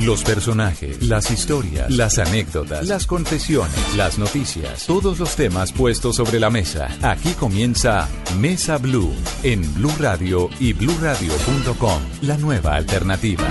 [0.00, 6.40] Los personajes, las historias, las anécdotas, las confesiones, las noticias, todos los temas puestos sobre
[6.40, 6.88] la mesa.
[7.02, 8.08] Aquí comienza
[8.40, 9.12] Mesa Blue
[9.44, 13.44] en Blue Radio y BlueRadio.com, la nueva alternativa.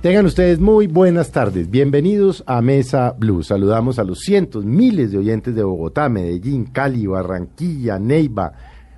[0.00, 1.70] Tengan ustedes muy buenas tardes.
[1.70, 3.42] Bienvenidos a Mesa Blue.
[3.42, 8.52] Saludamos a los cientos, miles de oyentes de Bogotá, Medellín, Cali, Barranquilla, Neiva,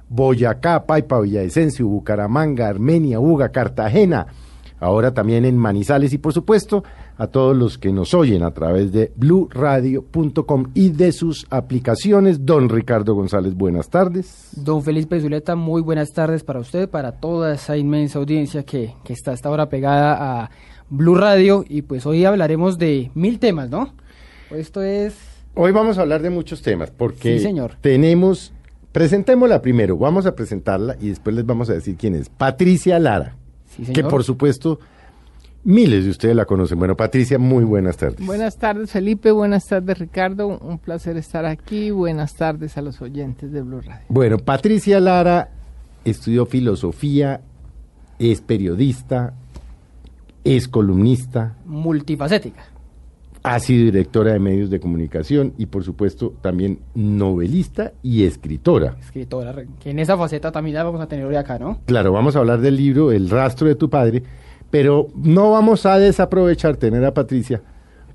[0.09, 4.27] Boyacá, Paipa, Villavicencio, Bucaramanga, Armenia, Uga, Cartagena.
[4.79, 6.85] Ahora también en Manizales y por supuesto
[7.17, 12.45] a todos los que nos oyen a través de bluradio.com y de sus aplicaciones.
[12.45, 14.51] Don Ricardo González, buenas tardes.
[14.57, 19.13] Don Felipe Zuleta, muy buenas tardes para usted, para toda esa inmensa audiencia que, que
[19.13, 20.51] está hasta ahora pegada a
[20.91, 23.93] Blue Radio y pues hoy hablaremos de mil temas, ¿no?
[24.51, 25.15] Esto es...
[25.55, 27.73] Hoy vamos a hablar de muchos temas porque Sí, señor.
[27.81, 28.53] tenemos,
[28.93, 32.29] presentémosla primero, vamos a presentarla y después les vamos a decir quién es.
[32.29, 33.37] Patricia Lara,
[33.85, 34.79] Sí, que por supuesto
[35.67, 36.79] miles de ustedes la conocen.
[36.79, 38.25] Bueno, Patricia, muy buenas tardes.
[38.25, 39.33] Buenas tardes, Felipe.
[39.33, 40.47] Buenas tardes, Ricardo.
[40.47, 41.91] Un placer estar aquí.
[41.91, 44.07] Buenas tardes a los oyentes de Blue Radio.
[44.09, 45.51] Bueno, Patricia Lara
[46.05, 47.41] estudió filosofía,
[48.19, 49.35] es periodista,
[50.45, 52.63] es columnista, Multifacética.
[53.47, 58.97] Ha sido directora de medios de comunicación y por supuesto también novelista y escritora.
[58.99, 61.79] Escritora, que en esa faceta también la vamos a tener hoy acá, ¿no?
[61.87, 64.25] Claro, vamos a hablar del libro El rastro de tu padre,
[64.69, 67.63] pero no vamos a desaprovechar tener a Patricia,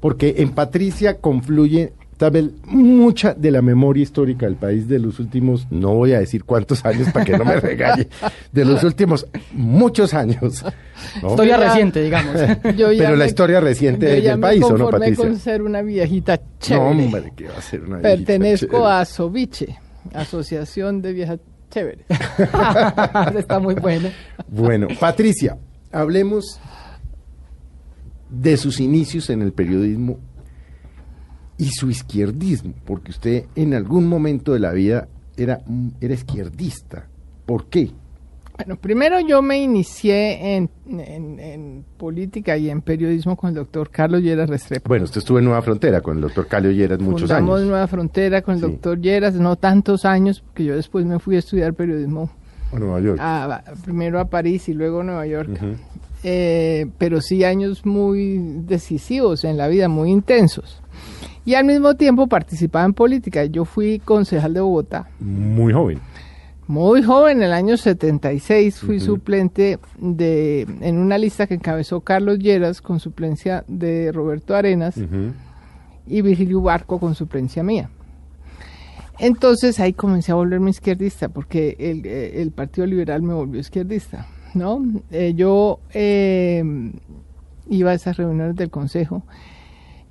[0.02, 5.20] porque en Patricia confluye tal vez mucha de la memoria histórica del país de los
[5.20, 8.08] últimos, no voy a decir cuántos años para que no me regañe,
[8.52, 10.64] de los últimos muchos años.
[11.23, 11.30] ¿no?
[11.30, 12.36] Historia Ya- reciente, digamos.
[12.77, 15.26] Yo ya Pero la me- historia reciente yo del me país, ¿o no, Patricia?
[15.26, 16.86] con ser una viejita No, chévere.
[17.05, 18.92] hombre, que va a ser una viejita Pertenezco chévere.
[18.93, 19.80] a Soviche,
[20.14, 21.39] Asociación de Viejas
[21.71, 22.05] Chéveres.
[23.36, 24.10] Está muy bueno.
[24.48, 25.58] Bueno, Patricia,
[25.92, 26.60] hablemos
[28.30, 30.20] de sus inicios en el periodismo
[31.61, 35.08] y su izquierdismo, porque usted en algún momento de la vida
[35.38, 35.61] era,
[36.02, 37.08] era izquierdista.
[37.45, 37.92] ¿Por qué?
[38.58, 43.89] Bueno, primero yo me inicié en, en- en política y en periodismo con el doctor
[43.89, 44.88] Carlos Lleras Restrepo.
[44.89, 47.70] Bueno, usted estuvo en Nueva Frontera con el doctor Calio Lleras muchos Fundamos años.
[47.70, 48.67] Nueva Frontera con el Sí.
[48.67, 52.30] doctor Lleras, no tantos años, porque yo después me fui a estudiar periodismo
[52.73, 53.20] A Nueva York.
[53.22, 55.49] a- primero a París y luego a Nueva York.
[56.23, 60.82] Eh, pero sí años muy decisivos en la vida, muy intensos.
[61.46, 63.46] Y al mismo tiempo participaba en política.
[63.46, 65.08] Yo fui concejal de Bogotá.
[65.20, 66.00] Muy joven.
[66.68, 72.40] Muy joven, en el año 76 fui suplente de en una lista que encabezó Carlos
[72.40, 74.96] Lleras con suplencia de Roberto Arenas
[76.08, 77.90] y Virgilio Barco con suplencia mía.
[79.20, 84.82] Entonces ahí comencé a volverme izquierdista porque el, el Partido Liberal me volvió izquierdista, ¿no?
[85.12, 86.64] Eh, yo eh,
[87.70, 89.23] iba a esas reuniones del Consejo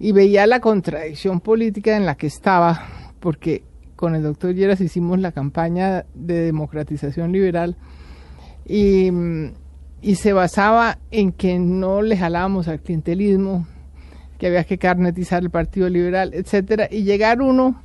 [0.01, 2.89] y veía la contradicción política en la que estaba
[3.21, 3.63] porque
[3.95, 7.77] con el doctor Lleras hicimos la campaña de democratización liberal
[8.67, 9.11] y,
[10.15, 13.67] se basaba en que no le jalábamos al clientelismo,
[14.39, 17.83] que había que carnetizar el Partido Liberal, etcétera, y llegar uno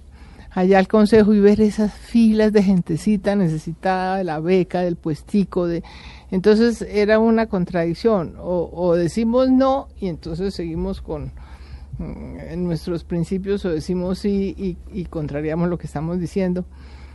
[0.52, 5.68] allá al consejo y ver esas filas de gentecita necesitada de la beca, del puestico,
[5.68, 5.84] de
[6.32, 11.34] entonces era una contradicción, o, o decimos no y entonces seguimos con
[12.00, 16.66] en nuestros principios o decimos sí y, y contrariamos lo que estamos diciendo.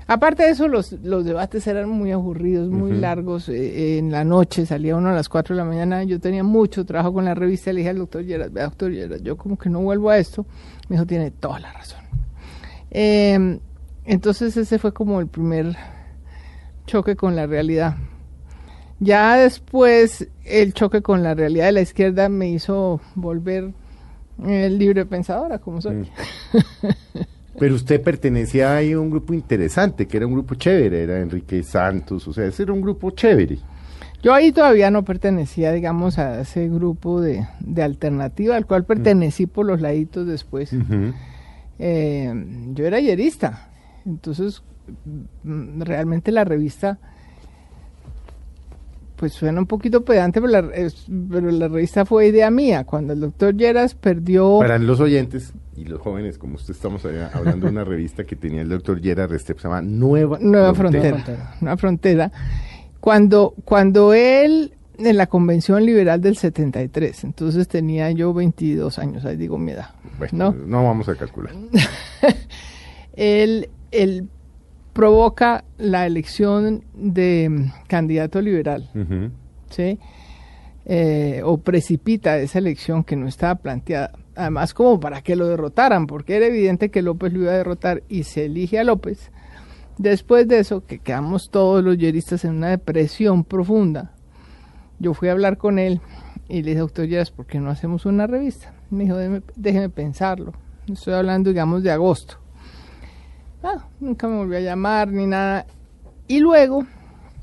[0.07, 3.49] Aparte de eso, los, los debates eran muy aburridos, muy largos.
[3.49, 6.03] eh, en la noche salía uno a las 4 de la mañana.
[6.03, 7.73] Yo tenía mucho trabajo con la revista.
[7.73, 10.47] Le dije al doctor Lleras, "Vea, doctor Lleras, yo como que no vuelvo a esto.
[10.89, 12.01] Me dijo, tiene toda la razón.
[12.91, 13.61] Eh,
[14.05, 15.77] entonces ese fue como el primer
[16.87, 17.95] choque con la realidad.
[18.99, 23.73] Ya después el choque con la realidad de la izquierda me hizo volver eh,
[24.47, 26.09] libre pensadora, como soy.
[27.59, 31.63] Pero usted pertenecía ahí a un grupo interesante, que era un grupo chévere, era Enrique
[31.63, 33.59] Santos, o sea, ese era un grupo chévere.
[34.23, 39.47] Yo ahí todavía no pertenecía, digamos, a ese grupo de, de alternativa al cual pertenecí
[39.47, 40.75] por los laditos después.
[41.79, 42.45] Eh,
[42.75, 43.71] yo era yerista,
[44.05, 44.63] entonces
[45.43, 46.99] mm, realmente la revista
[49.21, 52.85] pues suena un poquito pedante, pero la, es- pero la revista fue idea mía.
[52.85, 54.59] Cuando el doctor Lleras perdió...
[54.61, 58.63] Para los oyentes y los jóvenes, como usted estamos hablando de una revista que tenía
[58.63, 61.11] el doctor Gerard Restep, se llama Nueva, Nueva Frontera.
[61.19, 61.55] Frontera.
[61.61, 62.33] Nueva Frontera.
[63.01, 69.37] Cuando, cuando él, en la Convención Liberal del 73, entonces tenía yo 22 años, ahí
[69.37, 70.67] digo mi edad, Bueno, ¿no?
[70.67, 71.53] no vamos a calcular.
[73.15, 74.29] Él, él
[75.01, 78.91] provoca la elección de mm, candidato liberal.
[79.71, 79.99] ¿sí?
[80.85, 84.13] Eh, o precipita esa elección que no estaba planteada.
[84.37, 88.03] Además, como para que lo derrotaran, porque era evidente que López lo iba a derrotar
[88.11, 89.31] y se elige a López.
[89.97, 94.13] Después de eso, que quedamos todos los yeristas en una depresión profunda,
[94.99, 96.03] yo fui a hablar con él
[96.47, 98.75] y le dije, doctor Lleras, ¿por qué no hacemos una revista?
[98.91, 100.53] Me dijo, déjeme, déjeme pensarlo.
[100.93, 102.40] Estoy hablando, digamos, de agosto.
[104.01, 105.67] Nunca me volvió a llamar ni nada.
[106.29, 106.87] Y luego,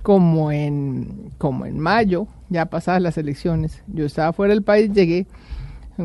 [0.02, 5.28] como en, como en mayo, ya pasadas las elecciones, yo estaba fuera del país, llegué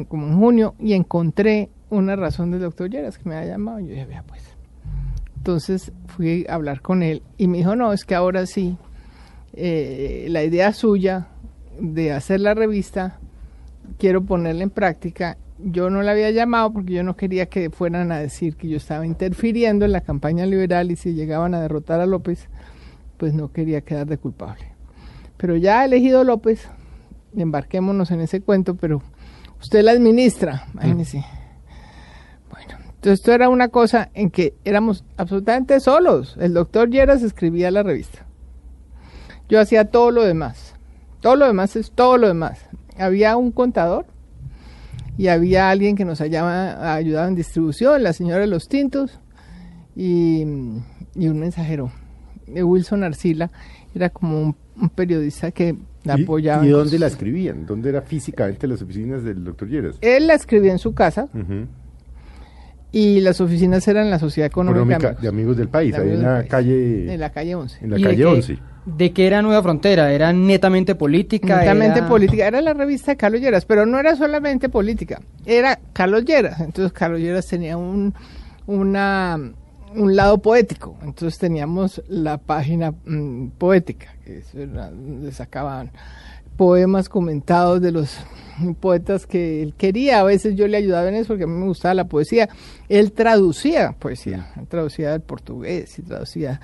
[0.08, 3.80] como en junio y encontré una razón del doctor Lleras que me había llamado.
[3.80, 4.42] Y yo dije, vea pues.
[5.36, 8.76] Entonces fui a hablar con él y me dijo, no, es que ahora sí,
[9.54, 11.26] eh, la idea suya
[11.80, 13.18] de hacer la revista,
[13.98, 15.36] quiero ponerla en práctica.
[15.64, 18.76] Yo no la había llamado porque yo no quería que fueran a decir que yo
[18.76, 22.48] estaba interfiriendo en la campaña liberal y si llegaban a derrotar a López,
[23.16, 24.64] pues no quería quedar de culpable.
[25.36, 26.68] Pero ya ha elegido López,
[27.36, 29.02] embarquémonos en ese cuento, pero
[29.60, 31.24] usted la administra, imagínese.
[32.50, 36.36] Bueno, entonces esto era una cosa en que éramos absolutamente solos.
[36.40, 38.26] El doctor Lleras escribía la revista.
[39.48, 40.74] Yo hacía todo lo demás.
[41.20, 42.68] Todo lo demás es todo lo demás.
[42.98, 44.06] Había un contador
[45.18, 49.20] y había alguien que nos ayudaba, ayudaba en distribución, la señora de los tintos
[49.94, 50.42] y,
[51.14, 51.92] y un mensajero.
[52.46, 53.50] Eh, Wilson Arcila
[53.94, 56.66] era como un, un periodista que la ¿Y, apoyaba.
[56.66, 57.66] ¿Y dónde la escribían?
[57.66, 59.96] ¿Dónde era físicamente las oficinas del doctor Lleras?
[60.00, 61.28] Él la escribía en su casa.
[62.92, 66.24] Y las oficinas eran la Sociedad Económica, de Amigos del País, de ahí Amigos en
[66.24, 66.50] del la País.
[66.50, 67.78] calle, en la calle 11.
[67.84, 68.58] en la ¿Y de calle qué- 11.
[68.84, 70.12] ¿De qué era Nueva Frontera?
[70.12, 71.58] ¿Era netamente política?
[71.60, 75.78] Netamente era- política, era la revista de Carlos Lleras, pero no era solamente política, era
[75.92, 76.60] Carlos Lleras.
[76.60, 78.12] Entonces Carlos Lleras tenía un,
[78.66, 79.38] una,
[79.94, 85.90] un lado poético, entonces teníamos la página mm, poética, que eso era donde sacaban
[86.56, 88.18] poemas comentados de los
[88.80, 90.20] poetas que él quería.
[90.20, 92.48] A veces yo le ayudaba en eso porque a mí me gustaba la poesía.
[92.88, 96.60] Él traducía poesía, él traducía del portugués y traducía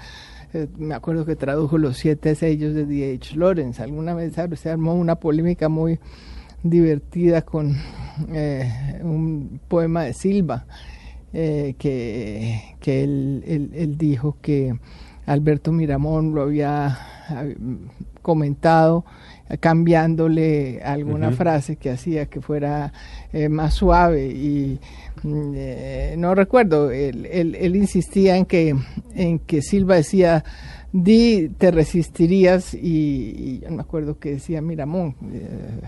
[0.55, 3.37] eh, me acuerdo que tradujo los siete sellos de D.H.
[3.37, 3.83] Lawrence.
[3.83, 5.99] Alguna vez se armó una polémica muy
[6.63, 7.77] divertida con
[8.33, 10.67] eh, un poema de Silva
[11.33, 14.75] eh, que, que él, él- dijo que
[15.27, 16.99] Alberto Miramón lo había
[18.23, 19.05] comentado
[19.57, 22.93] cambiándole alguna frase que hacía que fuera
[23.33, 24.79] eh, más suave y
[25.23, 28.77] mm, eh, no recuerdo él, él- él insistía en que
[29.15, 30.45] en que Silva decía
[30.93, 32.79] di te resistirías y,
[33.37, 35.81] y yo no me acuerdo que decía Miramón eh,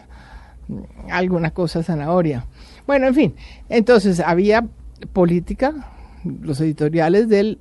[1.11, 2.47] alguna cosa zanahoria
[2.87, 3.35] bueno en fin
[3.69, 4.67] entonces había
[5.13, 5.91] política
[6.25, 7.59] los editoriales del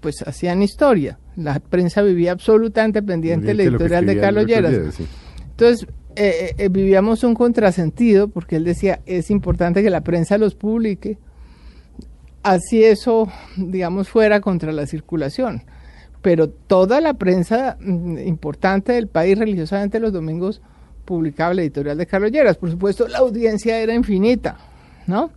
[0.00, 5.06] pues hacían historia la prensa vivía absolutamente pendiente de que editorial de Carlos Lleras sí.
[5.50, 5.86] entonces,
[6.16, 11.18] eh, eh, vivíamos un contrasentido porque él decía, es importante que la prensa los publique,
[12.42, 15.62] así eso, digamos, fuera contra la circulación.
[16.22, 20.62] Pero toda la prensa mm, importante del país, religiosamente los domingos,
[21.04, 22.56] publicaba la editorial de Carlos Lleras.
[22.56, 24.56] Por supuesto, la audiencia era infinita,
[25.06, 25.30] ¿no?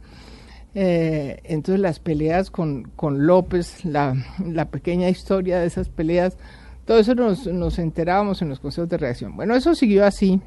[0.75, 6.37] Eh, entonces las peleas con, con López, la, la pequeña historia de esas peleas,
[6.85, 9.35] todo eso nos, nos enterábamos en los consejos de reacción.
[9.35, 10.39] Bueno, eso siguió así.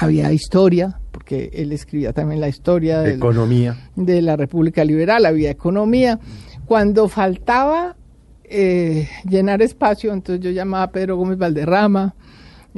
[0.00, 3.76] Había historia, porque él escribía también la historia del- Economía.
[3.96, 6.20] de la República Liberal, había economía.
[6.66, 7.96] Cuando faltaba
[8.44, 12.14] eh, llenar espacio, entonces yo llamaba a Pedro Gómez Valderrama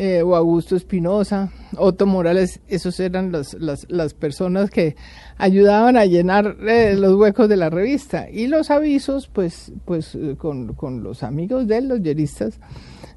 [0.02, 4.96] eh, o Augusto Espinosa, Otto Morales, esos eran las personas que
[5.36, 8.30] ayudaban a llenar eh, los huecos de la revista.
[8.30, 12.58] Y los avisos, pues, pues eh, con, con los amigos de él, los yeristas,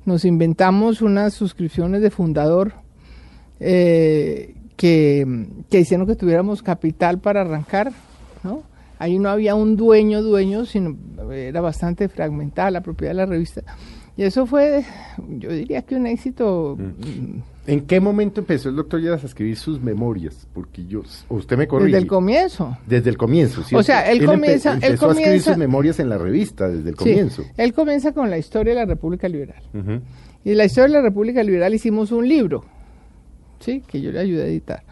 [0.04, 2.74] nos inventamos unas suscripciones de fundador
[3.62, 7.94] eh, que, que hicieron que tuviéramos capital para arrancar,
[8.44, 8.62] ¿no?
[9.00, 10.98] Ahí no había un dueño, dueño, sino
[11.32, 13.64] era bastante fragmentada la propiedad de la revista.
[14.16, 14.84] Y eso fue,
[15.40, 16.78] yo diría que un éxito.
[16.80, 20.46] mm, ¿En qué momento empezó el doctor Lleras a escribir sus memorias?
[20.54, 21.88] Porque yo, usted me corrige.
[21.94, 22.78] Desde el comienzo.
[22.86, 23.80] Desde el comienzo, ¿cierto?
[23.80, 26.90] O sea, él empe- comienza- él empezó a escribir sus memorias en la revista desde
[26.90, 27.44] el Sí, comienzo.
[27.58, 29.64] él comienza con la historia de la República Liberal.
[30.46, 32.66] Y la historia de la República Liberal hicimos un libro,
[33.62, 33.82] ¿sí?
[33.88, 34.84] que yo le ayudé a editar.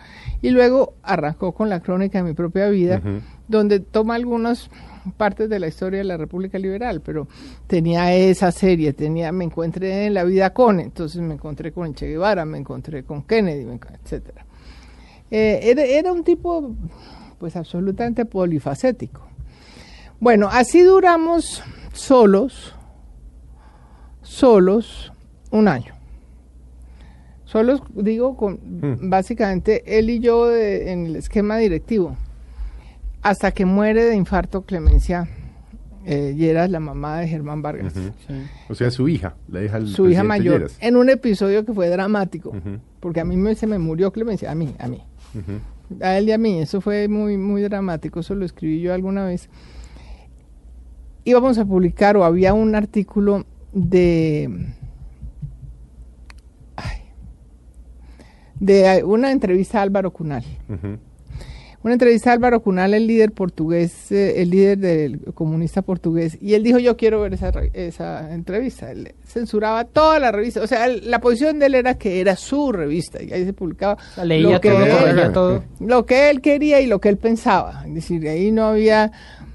[0.42, 3.02] Y luego arrancó con la crónica de mi propia vida,
[3.50, 4.70] donde toma algunas
[5.18, 7.28] partes de la historia de la República Liberal, pero
[7.68, 12.08] tenía esa serie, tenía, me encontré en la vida con, entonces me encontré con Che
[12.08, 13.66] Guevara, me encontré con Kennedy,
[14.04, 14.46] etcétera.
[15.30, 16.76] Eh, era, era un tipo,
[17.40, 19.22] pues absolutamente polifacético.
[20.20, 22.76] Bueno, así duramos solos,
[24.22, 25.12] solos,
[25.52, 25.96] un año.
[27.46, 28.60] Solos, digo, con
[29.10, 32.16] básicamente él y yo de- en el esquema directivo,
[33.22, 35.30] hasta que muere de infarto Clemencia
[36.06, 37.94] eh, Lleras, la mamá de Germán Vargas,
[38.70, 40.78] O sea, su hija, la hija del su hija mayor, Lleras.
[40.82, 42.54] en un episodio que fue dramático,
[43.00, 45.04] porque a mí me, se me murió Clemencia, a mí, a mí
[46.00, 46.60] a él y a mí.
[46.60, 49.50] Eso fue muy, muy dramático, eso lo escribí yo alguna vez.
[51.24, 54.74] Íbamos a publicar o había un artículo de...
[56.76, 57.02] ay,
[58.60, 60.44] de una entrevista a Álvaro Cunal.
[61.84, 66.54] Una entrevista a Álvaro Cunal, el líder portugués, eh, el líder del comunista portugués, y
[66.54, 68.92] él dijo, yo quiero ver esa, esa entrevista.
[68.92, 72.36] Él censuraba toda la revista, o sea, él- la posición de él era que era
[72.36, 75.64] su revista, y ahí se publicaba leía lo que, todo, él, todo.
[75.80, 77.84] lo que él quería y lo que él pensaba.
[77.88, 79.12] Es decir, ahí no había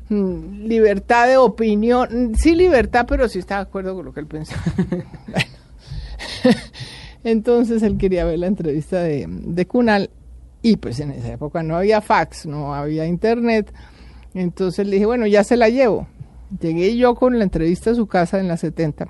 [0.08, 4.26] mm, libertad de opinión, sí libertad, pero sí estaba de acuerdo con lo que él
[4.26, 4.62] pensaba.
[7.24, 10.10] Entonces él quería ver la entrevista de, de Cunal
[10.66, 13.72] y pues en esa época no había fax, no había internet.
[14.34, 16.08] Entonces le dije, bueno, ya se la llevo.
[16.60, 19.06] Llegué yo con la entrevista a su casa en la 70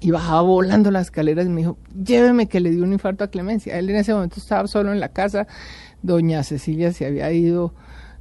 [0.00, 3.28] y bajaba volando las escaleras y me dijo, lléveme que le dio un infarto a
[3.28, 3.78] Clemencia.
[3.78, 5.46] Él en ese momento estaba solo en la casa,
[6.02, 7.72] doña Cecilia se había ido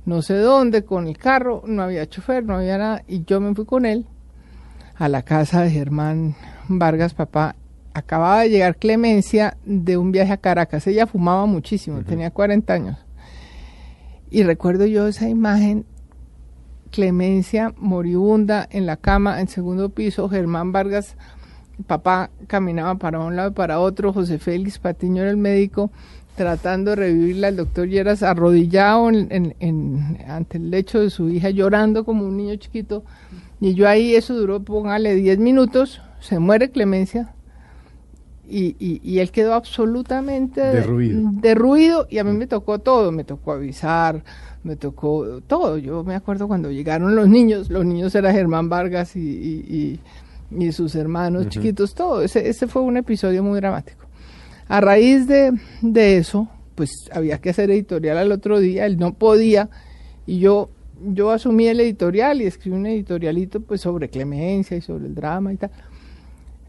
[0.06, 3.56] no sé dónde con el carro, no había chofer, no había nada, y yo me
[3.56, 4.06] fui con él
[4.96, 6.36] a la casa de Germán
[6.68, 7.56] Vargas, papá.
[7.98, 10.86] Acababa de llegar Clemencia de un viaje a Caracas.
[10.86, 12.98] Ella fumaba muchísimo, tenía 40 años.
[14.30, 15.84] Y recuerdo yo esa imagen,
[16.92, 21.16] Clemencia moribunda en la cama, en segundo piso, Germán Vargas,
[21.88, 25.90] papá caminaba para un lado y para otro, José Félix Patiño era el médico,
[26.36, 31.30] tratando de revivirla, el doctor Lleras arrodillado en, en- en- ante el lecho de su
[31.30, 33.04] hija, llorando como un niño chiquito.
[33.60, 37.34] Y yo ahí, eso duró, póngale 10 minutos, se muere Clemencia.
[38.50, 41.30] Y, y- y él quedó absolutamente Derruido.
[41.34, 44.24] derruido y a mí me tocó todo, me tocó avisar,
[44.64, 45.78] me tocó todo.
[45.78, 50.00] Yo me acuerdo cuando llegaron los niños, los niños era Germán Vargas y, y-
[50.52, 52.22] y- y sus hermanos chiquitos, todo.
[52.22, 54.06] Ese, ese fue un episodio muy dramático.
[54.70, 55.52] A raíz de,
[55.82, 59.70] de eso, pues había que hacer editorial al otro día, él no podía
[60.26, 60.70] y yo
[61.14, 65.54] yo asumí el editorial y escribí un editorialito pues sobre clemencia y sobre el drama
[65.54, 65.70] y tal.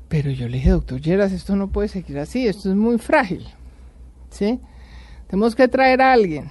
[0.09, 3.47] Pero yo le dije, doctor Lleras, esto no puede seguir así, esto es muy frágil.
[4.31, 4.61] ¿Sí?
[5.29, 6.51] Tenemos que traer a alguien.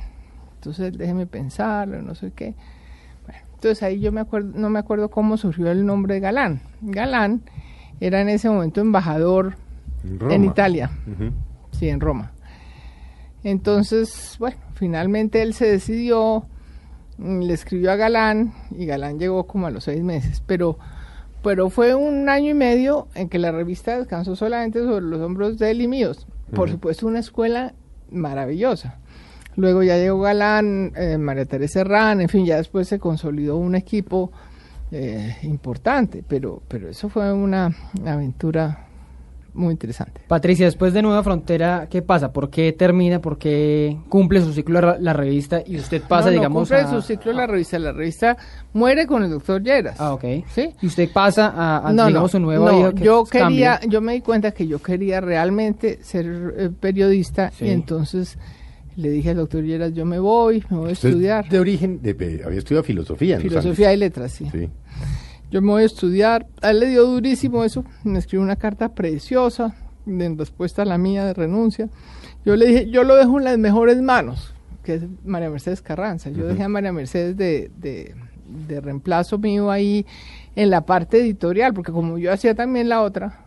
[0.55, 2.53] Entonces déjeme pensarlo, no sé qué.
[3.25, 6.61] Bueno, entonces ahí yo me acuerdo, no me acuerdo cómo surgió el nombre de Galán.
[6.81, 7.41] Galán
[7.99, 9.55] era en ese momento embajador
[10.29, 10.91] En Italia,
[11.71, 12.31] sí, en Roma.
[13.43, 16.45] Entonces, bueno, finalmente él se decidió,
[17.17, 20.77] le escribió a Galán y Galán llegó como a los seis meses, pero,
[21.43, 25.57] pero fue un año y medio en que la revista descansó solamente sobre los hombros
[25.57, 26.27] de él y míos.
[26.53, 27.73] Por supuesto, una escuela
[28.09, 28.99] maravillosa.
[29.55, 33.75] Luego ya llegó Galán, eh, María Teresa Herrán, en fin, ya después se consolidó un
[33.75, 34.31] equipo
[34.91, 37.75] eh, importante, pero, pero eso fue una
[38.05, 38.86] aventura
[39.57, 40.21] muy interesante.
[40.27, 42.31] Patricia, después de Nueva Frontera, ¿qué pasa?
[42.31, 43.19] ¿Por qué termina?
[43.19, 46.77] ¿Por qué cumple su ciclo la, la revista y usted pasa, No, no digamos, cumple
[46.85, 46.89] a...
[46.89, 47.79] su ciclo la revista.
[47.79, 48.37] La revista
[48.73, 49.99] muere con el doctor Lleras.
[49.99, 50.23] Ah, ok.
[50.53, 50.69] ¿Sí?
[50.81, 53.77] Y usted pasa a, a, no, digamos, su nuevo no, hijo que yo cambia.
[53.79, 57.65] quería, yo me di cuenta que yo quería realmente ser eh, periodista Sí.
[57.65, 58.37] y entonces
[58.95, 61.47] le dije al doctor Lleras, yo me voy, me voy a estudiar.
[61.49, 63.35] De origen, de- de- había estudiado filosofía.
[63.35, 64.47] en los Filosofía y letras, sí.
[64.51, 64.69] Sí.
[65.51, 66.47] Yo me voy a estudiar.
[66.61, 67.83] A él le dio durísimo eso.
[68.03, 69.75] Me escribió una carta preciosa
[70.05, 71.89] de- en respuesta a la mía de renuncia.
[72.45, 76.29] Yo le dije, yo lo dejo en las mejores manos, que es María Mercedes Carranza.
[76.29, 78.15] Yo dejé a María Mercedes de, de,
[78.67, 80.05] de reemplazo mío ahí
[80.55, 83.41] en la parte editorial, porque como yo hacía también la otra,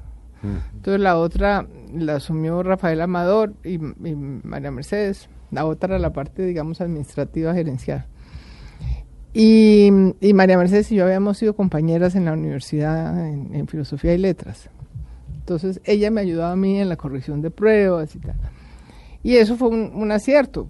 [0.74, 5.28] entonces la otra la asumió Rafael Amador y, y María Mercedes.
[5.50, 8.06] La otra la parte, digamos, administrativa gerencial.
[9.32, 14.14] Y, y María Mercedes y yo habíamos sido compañeras en la universidad en, en filosofía
[14.14, 14.68] y letras.
[15.38, 18.34] Entonces ella me ayudaba a mí en la corrección de pruebas y tal.
[19.22, 20.68] Y eso fue un, un acierto,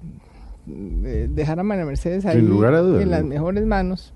[0.67, 4.13] dejar a María Mercedes ahí lugar a en las mejores manos.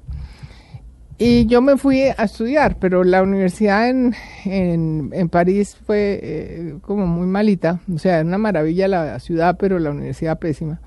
[1.17, 6.75] Y yo me fui a estudiar, pero la universidad en, en, en París fue eh,
[6.83, 7.81] como muy malita.
[7.95, 10.81] O sea, era una maravilla la ciudad, pero la universidad pésima.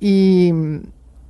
[0.00, 0.52] Y,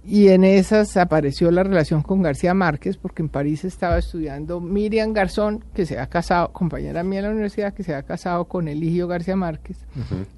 [0.07, 5.13] y en esas apareció la relación con García Márquez, porque en París estaba estudiando Miriam
[5.13, 8.69] Garzón, que se ha casado, compañera mía de la universidad, que se ha casado con
[8.69, 9.79] Eligio García Márquez.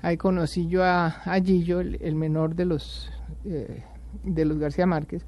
[0.00, 3.10] Ahí conocí yo a, a Gillo, el, el menor de los,
[3.44, 3.82] eh,
[4.24, 5.24] de los García Márquez.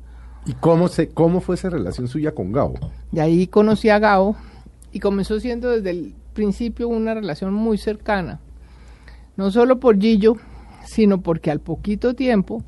[0.46, 2.74] ¿Y cómo, se, cómo fue esa relación suya con Gabo?
[3.12, 4.36] Y ahí conocí a Gao
[4.90, 8.40] y comenzó siendo desde el principio una relación muy cercana.
[9.36, 10.36] No solo por Gillo,
[10.86, 12.64] sino porque al poquito tiempo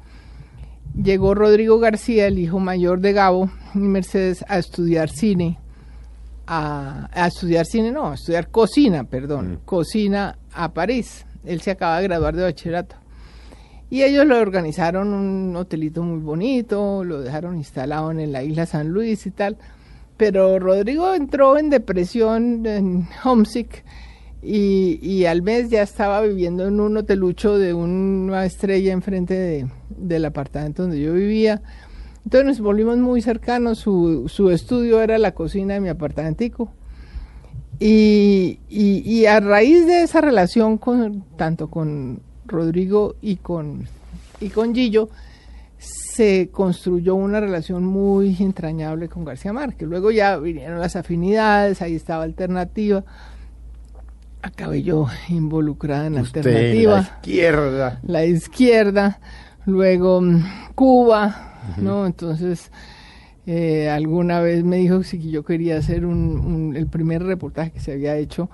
[1.01, 5.59] llegó Rodrigo García, el hijo mayor de Gabo y Mercedes, a estudiar cine.
[6.47, 11.25] A, a estudiar cine, no, a estudiar cocina, perdón, cocina a París.
[11.45, 12.97] Él se acaba de graduar de bachillerato.
[13.93, 18.89] Y ellos lo organizaron un hotelito muy bonito, lo dejaron instalado en la isla San
[18.89, 19.59] Luis y tal.
[20.17, 23.85] Pero Rodrigo entró en depresión, en homesick,
[24.43, 29.67] y, y al mes ya estaba viviendo en un hotelucho de una estrella enfrente de,
[29.89, 31.63] del apartamento donde yo vivía.
[32.25, 36.73] Entonces nos volvimos muy cercanos, su, su estudio era la cocina de mi apartamentico.
[37.79, 43.87] Y, y, y a raíz de esa relación con tanto con Rodrigo y con,
[44.41, 45.09] y con Gillo,
[45.79, 49.89] se construyó una relación muy entrañable con García Márquez.
[49.89, 53.05] Luego ya vinieron las afinidades, ahí estaba Alternativa.
[54.43, 56.95] Acabé yo involucrada en Usted, Alternativa.
[56.97, 58.01] la izquierda.
[58.03, 59.21] La izquierda,
[59.67, 60.43] luego mm,
[60.75, 62.07] Cuba, ¿no?
[62.07, 62.73] Entonces,
[63.47, 67.81] eh, alguna vez me dijo si yo quería hacer un, un- el primer reportaje que
[67.81, 68.51] se había hecho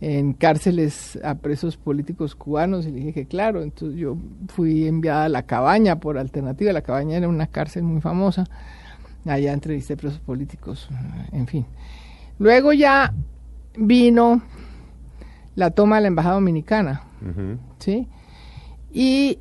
[0.00, 4.16] en cárceles a presos políticos cubanos y le dije que claro, entonces yo
[4.48, 8.44] fui enviada a La Cabaña por alternativa, La Cabaña era una cárcel muy famosa,
[9.24, 10.88] allá entrevisté presos políticos,
[11.32, 11.64] en fin.
[12.38, 13.14] Luego ya
[13.76, 14.42] vino
[15.54, 17.02] la toma de la Embajada Dominicana.
[17.78, 18.06] ¿sí?
[18.92, 19.38] Y,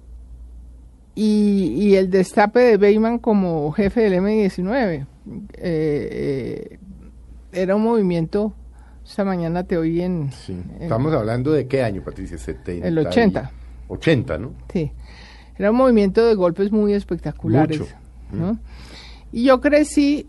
[1.16, 5.08] y, y el destape de Beyman como jefe del M-19 eh,
[5.58, 6.80] eh,
[7.52, 8.54] era un movimiento,
[9.06, 10.32] esta mañana te oí en...
[10.32, 10.54] Sí.
[10.54, 12.38] en- Estamos hablando de qué año, Patricia?
[12.38, 13.52] 70 El y- 80.
[13.90, 14.54] 80, ¿no?
[14.72, 14.92] Sí,
[15.58, 17.80] era un movimiento de golpes muy espectaculares.
[17.80, 17.94] Mucho.
[18.32, 18.58] ¿no?
[19.32, 20.28] Y yo crecí,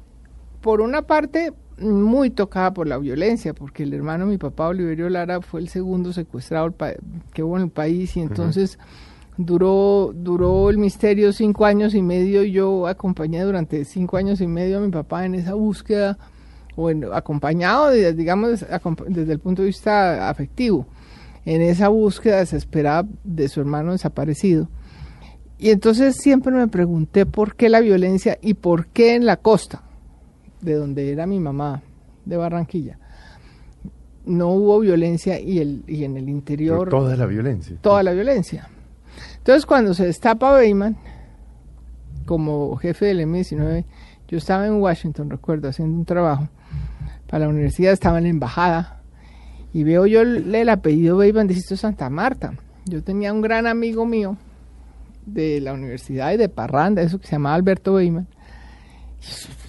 [0.61, 5.09] por una parte, muy tocada por la violencia, porque el hermano de mi papá, Oliverio
[5.09, 6.75] Lara, fue el segundo secuestrado
[7.33, 8.79] que hubo en el país y entonces
[9.37, 14.47] duró, duró el misterio cinco años y medio y yo acompañé durante cinco años y
[14.47, 16.19] medio a mi papá en esa búsqueda,
[16.77, 18.65] o en- acompañado, de- digamos,
[19.09, 20.87] desde el punto de vista afectivo,
[21.45, 24.69] en esa búsqueda desesperada de su hermano desaparecido.
[25.57, 29.84] Y entonces siempre me pregunté por qué la violencia y por qué en la costa,
[30.61, 31.83] de donde era mi mamá,
[32.25, 32.99] de Barranquilla,
[34.25, 37.77] no hubo violencia y, el, y en el Pero interior toda la violencia.
[37.81, 38.69] toda la violencia.
[39.39, 40.97] Entonces cuando se destapa Beyman,
[42.25, 43.85] como jefe del M19,
[44.29, 46.49] yo estaba en Washington, recuerdo, haciendo un trabajo
[47.29, 49.03] para la universidad, estaba en la embajada,
[49.73, 52.55] y veo yo el, el apellido Beyman de Sisto Santa Marta.
[52.87, 54.37] Yo tenía un gran amigo mío
[55.27, 58.27] de la universidad y de Parranda, eso que se llamaba Alberto Beyman.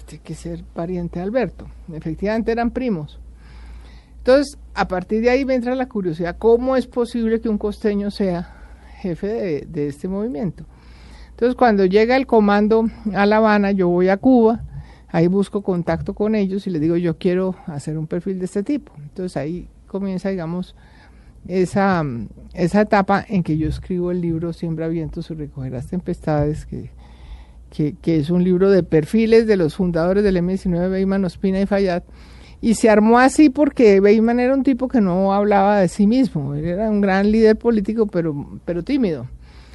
[0.06, 1.66] Tiene que ser pariente de Alberto.
[1.92, 3.18] Efectivamente eran primos.
[4.18, 8.10] Entonces, a partir de ahí me entra la curiosidad, ¿cómo es posible que un costeño
[8.10, 8.56] sea
[9.00, 10.64] jefe de, de este movimiento?
[11.30, 14.64] Entonces, cuando llega el comando a La Habana, yo voy a Cuba,
[15.08, 18.62] ahí busco contacto con ellos y les digo, yo quiero hacer un perfil de este
[18.62, 18.92] tipo.
[18.98, 20.74] Entonces, ahí comienza, digamos,
[21.46, 22.04] esa,
[22.54, 26.90] esa etapa en que yo escribo el libro Siembra vientos y recogerás tempestades, que,
[27.76, 32.02] que, es un libro de perfiles de los fundadores del M19, Beyman, Ospina y Fayad.
[32.62, 36.54] Y se armó así porque Beyman era un tipo que no hablaba de sí mismo,
[36.54, 39.28] era un gran líder político, pero, pero tímido.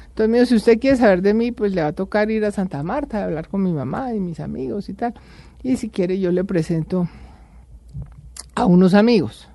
[0.08, 2.50] Entonces me si usted quiere saber de mí, pues le va a tocar ir a
[2.50, 5.14] Santa Marta, a hablar con mi mamá y mis amigos y tal.
[5.62, 7.08] Y si quiere yo le presento
[8.54, 9.48] a unos amigos.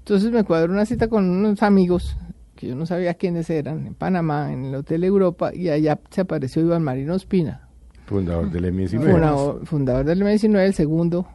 [0.00, 2.16] Entonces me cuadró una cita con unos amigos
[2.60, 6.20] que yo no sabía quiénes eran, en Panamá, en el Hotel Europa, y allá se
[6.20, 7.66] apareció Iván Marino Espina,
[8.04, 9.12] Fundador del M19.
[9.12, 11.26] fundador, fundador del M19, el segundo,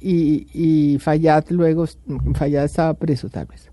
[0.00, 1.84] y, y Fayad luego,
[2.34, 3.70] Fayad estaba preso tal vez.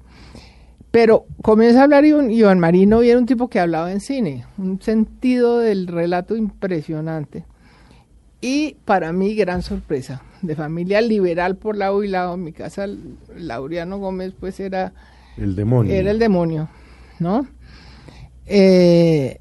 [0.91, 4.45] Pero comienza a hablar Iván, Iván Marino y era un tipo que hablaba en cine,
[4.59, 7.45] un sentido del relato impresionante.
[8.41, 12.85] Y para mí, gran sorpresa, de familia liberal por lado y lado, en mi casa,
[13.35, 14.93] Laureano Gómez, pues era
[15.37, 15.93] El demonio.
[15.93, 16.69] era el demonio,
[17.19, 17.47] ¿no?
[18.45, 19.39] Eh,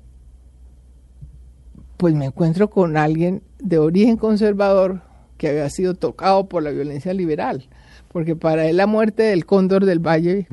[1.97, 5.03] pues me encuentro con alguien de origen conservador
[5.37, 7.69] que había sido tocado por la violencia liberal,
[8.09, 10.47] porque para él la muerte del cóndor del valle,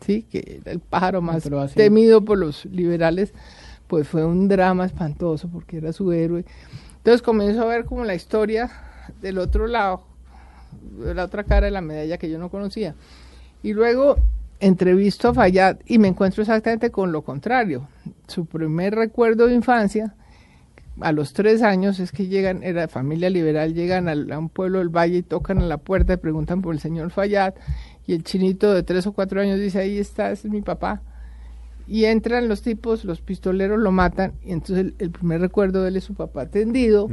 [0.00, 3.34] sí, que era el pájaro más temido por los liberales,
[3.86, 6.44] pues fue un drama espantoso porque era su héroe.
[6.98, 8.70] Entonces comienzo a ver como la historia
[9.20, 10.02] del otro lado,
[11.04, 12.94] de la otra cara de la medalla que yo no conocía.
[13.62, 14.16] Y luego
[14.60, 17.88] entrevisto a Fayad y me encuentro exactamente con lo contrario.
[18.28, 20.14] Su primer recuerdo de infancia,
[21.00, 24.90] a los tres años, es que llegan, era familia liberal, llegan a, un pueblo del
[24.90, 27.54] valle y tocan a la puerta y preguntan por el señor Fayad.
[28.06, 31.02] Y el chinito de tres o cuatro años dice, ahí está, ese es mi papá.
[31.86, 34.34] Y entran los tipos, los pistoleros lo matan.
[34.44, 37.08] Y entonces el, el primer recuerdo de él es su papá tendido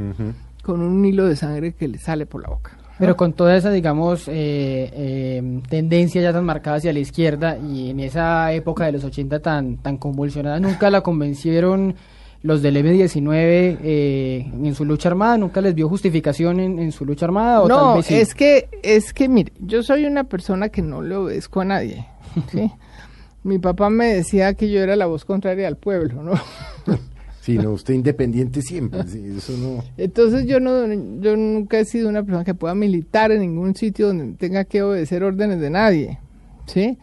[0.62, 2.77] con un hilo de sangre que le sale por la boca.
[2.98, 7.90] Pero con toda esa, digamos, eh, eh, tendencia ya tan marcada hacia la izquierda y
[7.90, 11.94] en esa época de los 80 tan, tan convulsionada, nunca la convencieron
[12.42, 17.04] los del M-19 eh, en su lucha armada, nunca les dio justificación en, en su
[17.04, 18.14] lucha armada o tal No, vez sí?
[18.14, 22.06] es que, es que, mire, yo soy una persona que no le obedezco a nadie,
[22.52, 22.70] ¿sí?
[23.44, 26.32] Mi papá me decía que yo era la voz contraria al pueblo, ¿no?
[27.48, 29.04] Sí, no, usted independiente siempre.
[29.08, 29.82] sí, eso no.
[29.96, 30.86] Entonces yo no,
[31.22, 34.82] yo nunca he sido una persona que pueda militar en ningún sitio donde tenga que
[34.82, 36.18] obedecer órdenes de nadie,
[36.66, 36.98] ¿sí?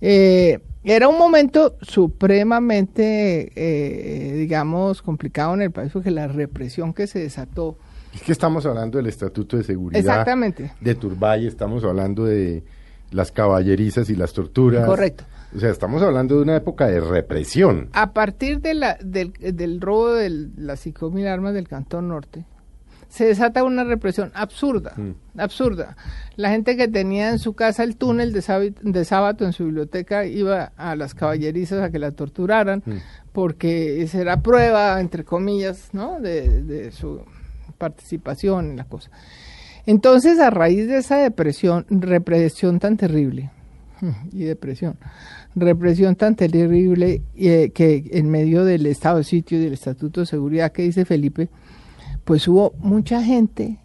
[0.00, 7.08] Eh, era un momento supremamente, eh, digamos, complicado en el país porque la represión que
[7.08, 7.76] se desató.
[8.14, 9.98] Es que estamos hablando del Estatuto de Seguridad.
[9.98, 10.70] Exactamente.
[10.80, 12.62] De Turbay, estamos hablando de
[13.10, 14.86] las caballerizas y las torturas.
[14.86, 15.24] Correcto.
[15.54, 17.88] O sea, estamos hablando de una época de represión.
[17.92, 22.44] A partir de la, del, del robo de las 5.000 armas del Cantón Norte,
[23.08, 24.94] se desata una represión absurda,
[25.38, 25.96] absurda.
[26.34, 28.42] La gente que tenía en su casa el túnel de,
[29.04, 32.82] sábado en su biblioteca iba a las caballerizas a que la torturaran,
[33.32, 36.20] porque esa era prueba, entre comillas, ¿no?
[36.20, 37.22] de, de su
[37.78, 39.10] participación en la cosa.
[39.86, 43.50] Entonces, a raíz de esa depresión, represión tan terrible,
[44.32, 44.98] y depresión,
[45.54, 50.26] represión tan terrible eh, que en medio del estado de sitio y del estatuto de
[50.26, 51.48] seguridad que dice Felipe,
[52.24, 53.78] pues hubo mucha gente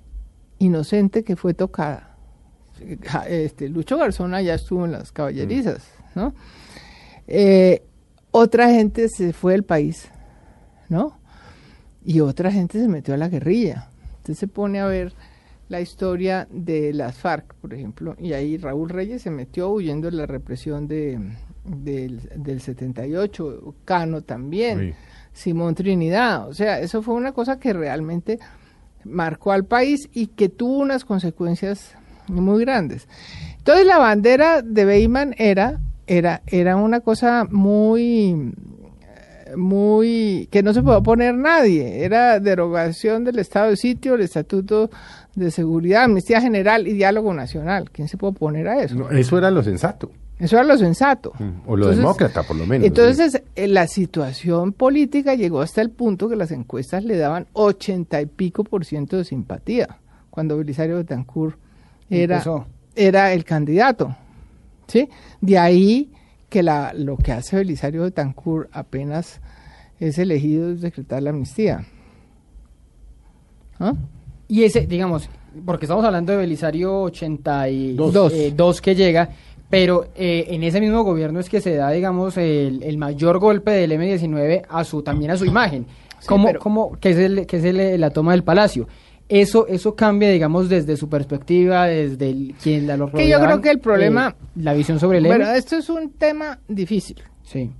[0.59, 2.17] inocente que fue tocada.
[3.27, 6.33] Este, Lucho Garzona ya estuvo en las caballerizas, ¿no?
[7.27, 7.83] Eh,
[8.31, 10.09] otra gente se fue del país,
[10.89, 11.19] ¿no?
[12.03, 13.89] Y otra gente se metió a la guerrilla.
[14.17, 15.13] Usted se pone a ver
[15.71, 20.17] la historia de las FARC, por ejemplo, y ahí Raúl Reyes se metió huyendo de
[20.17, 21.17] la represión de,
[21.63, 24.93] del, del 78, Cano también, Sí.
[25.31, 28.37] Simón Trinidad, o sea, eso fue una cosa que realmente
[29.05, 31.95] marcó al país y que tuvo unas consecuencias
[32.27, 33.07] muy grandes.
[33.57, 38.53] Entonces la bandera de Beyman era, era, era una cosa muy
[39.55, 44.89] muy que no se puede oponer nadie, era derogación del estado de sitio, el estatuto
[45.35, 47.89] de seguridad, amnistía general y diálogo nacional.
[47.91, 48.95] ¿Quién se puede oponer a eso?
[48.95, 50.11] No, eso era lo sensato.
[50.39, 51.33] Eso era lo sensato.
[51.67, 52.87] O lo Entonces- demócrata, por lo menos.
[52.87, 58.19] Entonces, eh, la situación política llegó hasta el punto que las encuestas le daban ochenta
[58.21, 59.97] y pico por ciento de simpatía
[60.31, 61.57] cuando Belisario Betancourt
[62.09, 62.65] era, Empezó.
[62.95, 64.15] era el candidato.
[64.87, 65.07] ¿sí?
[65.41, 66.11] De ahí
[66.49, 69.39] que la, lo que hace Belisario Betancourt apenas
[69.99, 71.85] es elegido es decretar la amnistía.
[73.79, 73.93] ¿Ah?
[74.51, 75.29] Y ese, digamos,
[75.65, 78.33] porque estamos hablando de Belisario 82 Dos.
[78.33, 79.29] eh, dos que llega,
[79.69, 83.71] pero eh, en ese mismo gobierno es que se da, digamos, el, el mayor golpe
[83.71, 85.85] del M-19 a su, también a su imagen,
[86.19, 88.87] Sí, como, pero- como, que es, el, que es el- la toma del palacio.
[89.29, 93.61] Eso, eso cambia, digamos, desde su perspectiva, desde el, quien la lo Que yo creo
[93.61, 95.37] que el problema- eh, la visión sobre el M.
[95.37, 97.21] Bueno, esto es un tema difícil.
[97.43, 97.71] sí.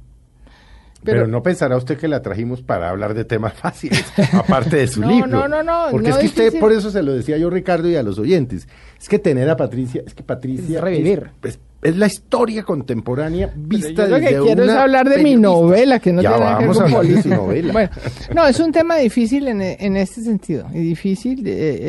[1.03, 4.87] Pero, pero- no pensará usted que la trajimos para hablar de temas fáciles, aparte de
[4.87, 5.27] su No, libro.
[5.27, 7.89] no, no, no, Porque no es que usted, por eso se lo decía yo, Ricardo,
[7.89, 8.67] y a los oyentes.
[9.01, 10.77] Es que tener a Patricia, es que Patricia.
[10.77, 11.31] Es revivir.
[11.43, 15.09] Es, es- es la historia contemporánea vista yo lo que desde quiero es una hablar
[15.09, 17.09] de mi novela, que no ya tiene nada que ver vamos con a hablar de
[17.23, 17.35] su política.
[17.37, 17.73] novela.
[17.73, 17.89] Bueno,
[18.35, 21.79] no, es un tema difícil en, en este sentido, y difícil eh, eh,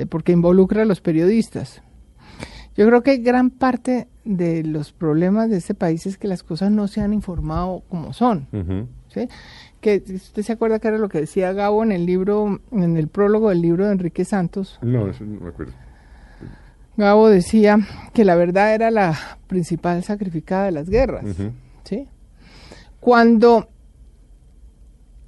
[0.00, 1.82] eh, porque involucra a los periodistas.
[2.76, 6.70] Yo creo que gran parte de los problemas de este país es que las cosas
[6.70, 8.48] no se han informado como son.
[9.08, 9.28] ¿sí?
[9.80, 13.08] Que usted se acuerda que era lo que decía Gabo en el libro, en el
[13.08, 14.78] prólogo del libro de Enrique Santos.
[14.82, 15.72] No, eso no me acuerdo.
[16.98, 17.78] Gabo decía
[18.12, 21.24] que la verdad era la principal sacrificada de las guerras.
[21.84, 22.08] ¿sí?
[23.00, 23.68] Cuando,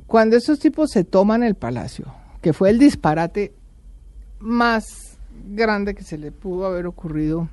[0.06, 3.54] cuando estos tipos se toman el palacio, que fue el disparate
[4.38, 5.07] más
[5.46, 7.48] grande que se le pudo haber ocurrido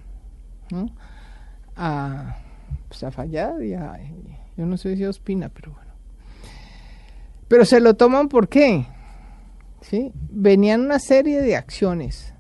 [0.71, 0.89] ¿no?
[1.75, 2.37] a,
[2.87, 3.99] pues a Fayad y a,
[4.57, 5.91] yo no sé si a Ospina, pero bueno.
[7.47, 8.87] Pero se lo toman ¿por qué?
[9.81, 10.11] ¿sí?
[10.31, 12.33] venían una serie de acciones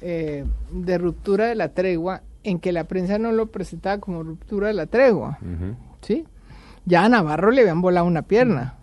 [0.00, 4.68] eh, de ruptura de la tregua en que la prensa no lo presentaba como ruptura
[4.68, 5.38] de la tregua.
[6.00, 6.26] ¿sí?
[6.84, 8.74] Ya a Navarro le habían volado una pierna.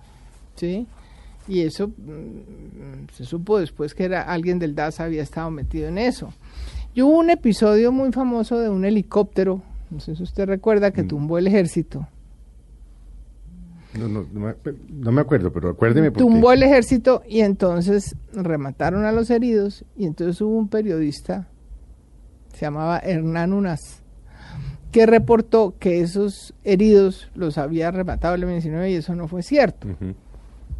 [0.56, 0.88] ¿sí?
[1.50, 5.98] Y eso mm, se supo después que era alguien del DAS había estado metido en
[5.98, 6.32] eso.
[6.94, 11.04] Y hubo un episodio muy famoso de un helicóptero, no sé si usted recuerda, que
[11.04, 12.08] tumbó el ejército.
[13.98, 14.56] No, no, no, me,
[14.90, 16.12] no me acuerdo, pero acuérdeme.
[16.12, 21.48] Tumbó el ejército y entonces remataron a los heridos y entonces hubo un periodista,
[22.54, 24.04] se llamaba Hernán Unas,
[24.92, 29.88] que reportó que esos heridos los había rematado el M-19 y eso no fue cierto.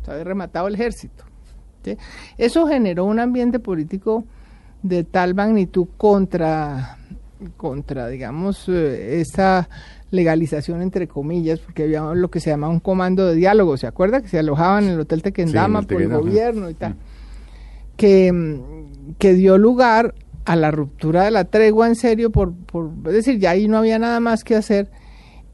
[0.10, 1.24] Se había rematado el ejército.
[1.84, 1.98] ¿sí?
[2.38, 4.26] Eso generó un ambiente político
[4.82, 6.98] de tal magnitud contra,
[7.58, 9.70] contra digamos, eh, esta
[10.10, 14.22] legalización entre comillas, porque había lo que se llama un comando de diálogo, ¿se acuerda?
[14.22, 16.96] Que se alojaban en el Hotel Tequendama el por el gobierno y tal.
[17.96, 22.90] Que, mm, que dio lugar a la ruptura de la tregua en serio, por, por
[23.06, 24.90] es decir, ya ahí no había nada más que hacer.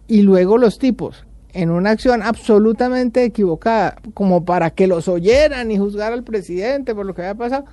[0.08, 5.78] Y luego los tipos, en una acción absolutamente equivocada, como para que los oyeran y
[5.78, 7.64] juzgar al presidente por lo que había pasado,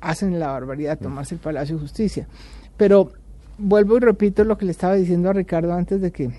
[0.00, 2.28] hacen la barbaridad de tomarse el Palacio de Justicia.
[2.76, 3.10] Pero
[3.58, 6.30] vuelvo y repito lo que le estaba diciendo a Ricardo antes de que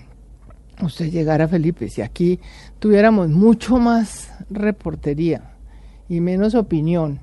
[0.82, 1.90] usted llegara, Felipe.
[1.90, 2.40] Si aquí
[2.78, 5.50] tuviéramos mucho más reportería
[6.08, 7.20] y menos opinión,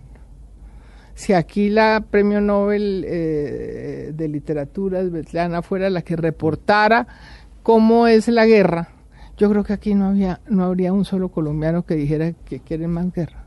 [1.16, 7.08] si aquí la premio Nobel eh, de literatura Svetlana fuera la que reportara
[7.64, 8.93] cómo es la guerra,
[9.44, 12.92] yo creo que aquí no había no habría un solo colombiano que dijera que quieren
[12.92, 13.44] más guerra.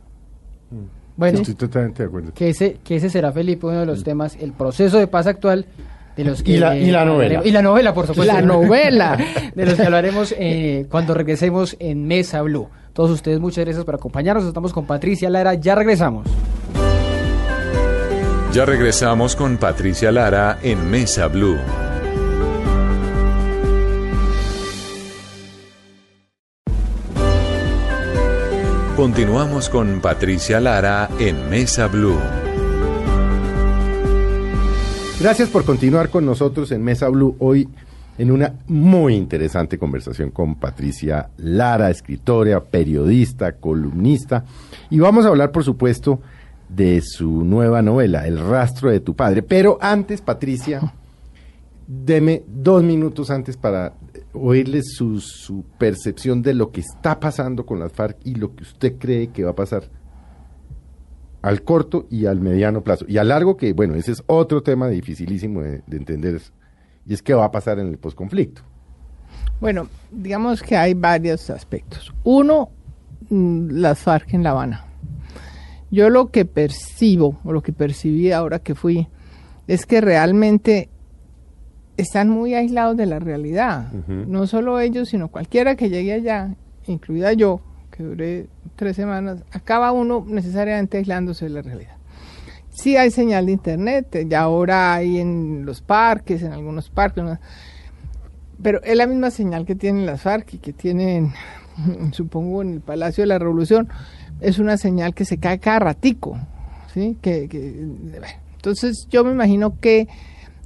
[1.17, 2.33] Bueno, Estoy totalmente de acuerdo.
[2.35, 5.65] que ese, que ese será, Felipe, uno de los temas, el proceso de paz actual,
[6.15, 6.53] de los que...
[6.53, 7.41] Y la- y la novela.
[7.43, 8.31] Y la novela, por supuesto.
[8.31, 9.17] La novela.
[9.55, 12.69] de los que hablaremos eh, cuando regresemos en Mesa Blue.
[12.93, 14.45] Todos ustedes, muchas gracias por acompañarnos.
[14.45, 16.27] Estamos con Patricia Lara, ya regresamos.
[18.53, 21.57] Ya regresamos con Patricia Lara en Mesa Blue.
[28.97, 32.19] Continuamos con Patricia Lara en Mesa Blue.
[35.21, 37.69] Gracias por continuar con nosotros en Mesa Blue hoy
[38.17, 44.47] en una muy interesante conversación con Patricia Lara, escritora, periodista, columnista.
[44.89, 46.23] Y vamos a hablar, por supuesto,
[46.71, 49.43] de su nueva novela, El rastro de tu padre.
[49.43, 50.95] Pero antes, Patricia,
[51.87, 53.93] deme dos minutos antes para
[54.41, 58.97] oírle su, percepción de lo que está pasando con las FARC y lo que usted
[58.99, 59.85] cree que va a pasar
[61.43, 63.05] al corto y al mediano plazo.
[63.09, 66.41] Y a largo, que bueno, ese es otro tema dificilísimo de, de entender,
[67.07, 68.63] y es qué va a pasar en el posconflicto.
[69.61, 72.13] Bueno, digamos que hay varios aspectos.
[72.25, 72.71] Uno,
[73.31, 74.87] mm, las FARC en La Habana.
[75.91, 79.09] Yo lo que percibo, o lo que percibí ahora que fui,
[79.67, 80.91] es que realmente
[81.97, 83.91] están muy aislados de la realidad.
[84.07, 86.55] No solo ellos, sino cualquiera que llegue allá,
[86.87, 91.97] incluida yo, que duré tres semanas, acaba uno necesariamente aislándose de la realidad.
[92.71, 97.25] Sí hay señal de internet, ya ahora hay en los parques, en algunos parques,
[98.63, 101.33] pero es la misma señal que tienen las FARC y que tienen,
[102.13, 103.89] supongo, en el Palacio de la Revolución,
[104.41, 106.39] es una señal que se cae cada ratico,
[106.93, 107.17] ¿sí?
[107.23, 110.09] Que, que- bueno, entonces yo me imagino que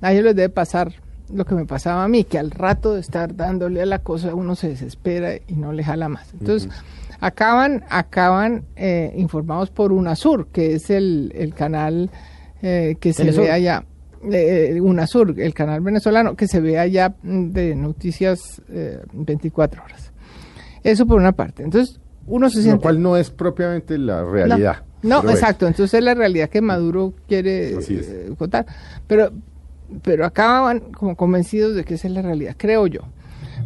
[0.00, 0.92] a ellos les debe pasar
[1.32, 4.34] lo que me pasaba a mí, que al rato de estar dándole a la cosa
[4.34, 6.32] uno se desespera y no le jala más.
[6.34, 6.70] Entonces,
[7.20, 12.10] acaban, acaban eh, informados por UNASUR, que es el, el canal
[12.62, 13.84] eh, que se ve allá,
[14.30, 20.12] eh, UNASUR, el canal venezolano, que se ve allá de noticias eh, 24 horas.
[20.82, 21.62] Eso por una parte.
[21.62, 22.82] Entonces, uno se Lo siente...
[22.82, 24.84] cual no es propiamente la realidad.
[25.02, 25.40] No, no, pero es.
[25.40, 25.66] exacto.
[25.66, 28.66] Entonces es la realidad que Maduro quiere eh, contar.
[29.06, 29.30] Pero,
[30.02, 33.00] pero acaban como convencidos de que esa es la realidad, creo yo.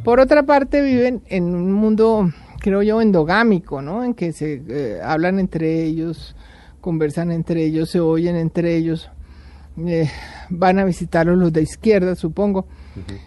[0.03, 4.05] Por otra parte, viven en un mundo, creo yo, endogámico, ¿no?
[4.05, 6.37] En que se eh, hablan entre ellos,
[6.81, 9.11] conversan entre ellos, se oyen entre ellos.
[9.87, 10.11] eh,
[10.51, 12.67] van a visitarlos los de izquierda, supongo.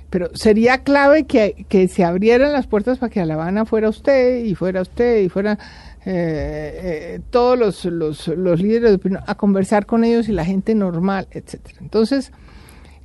[0.09, 3.89] Pero sería clave que, que se abrieran las puertas para que a La Habana fuera
[3.89, 5.59] usted y fuera usted y fuera
[6.05, 10.45] eh, eh, todos los, los, los líderes de opinión a conversar con ellos y la
[10.45, 11.79] gente normal, etcétera.
[11.81, 12.31] Entonces,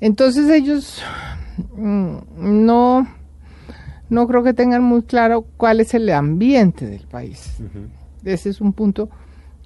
[0.03, 1.01] entonces ellos
[1.77, 3.07] mm, no,
[4.11, 7.59] no creo que tengan muy claro cuál es el ambiente del país.
[8.25, 9.09] Ese es un punto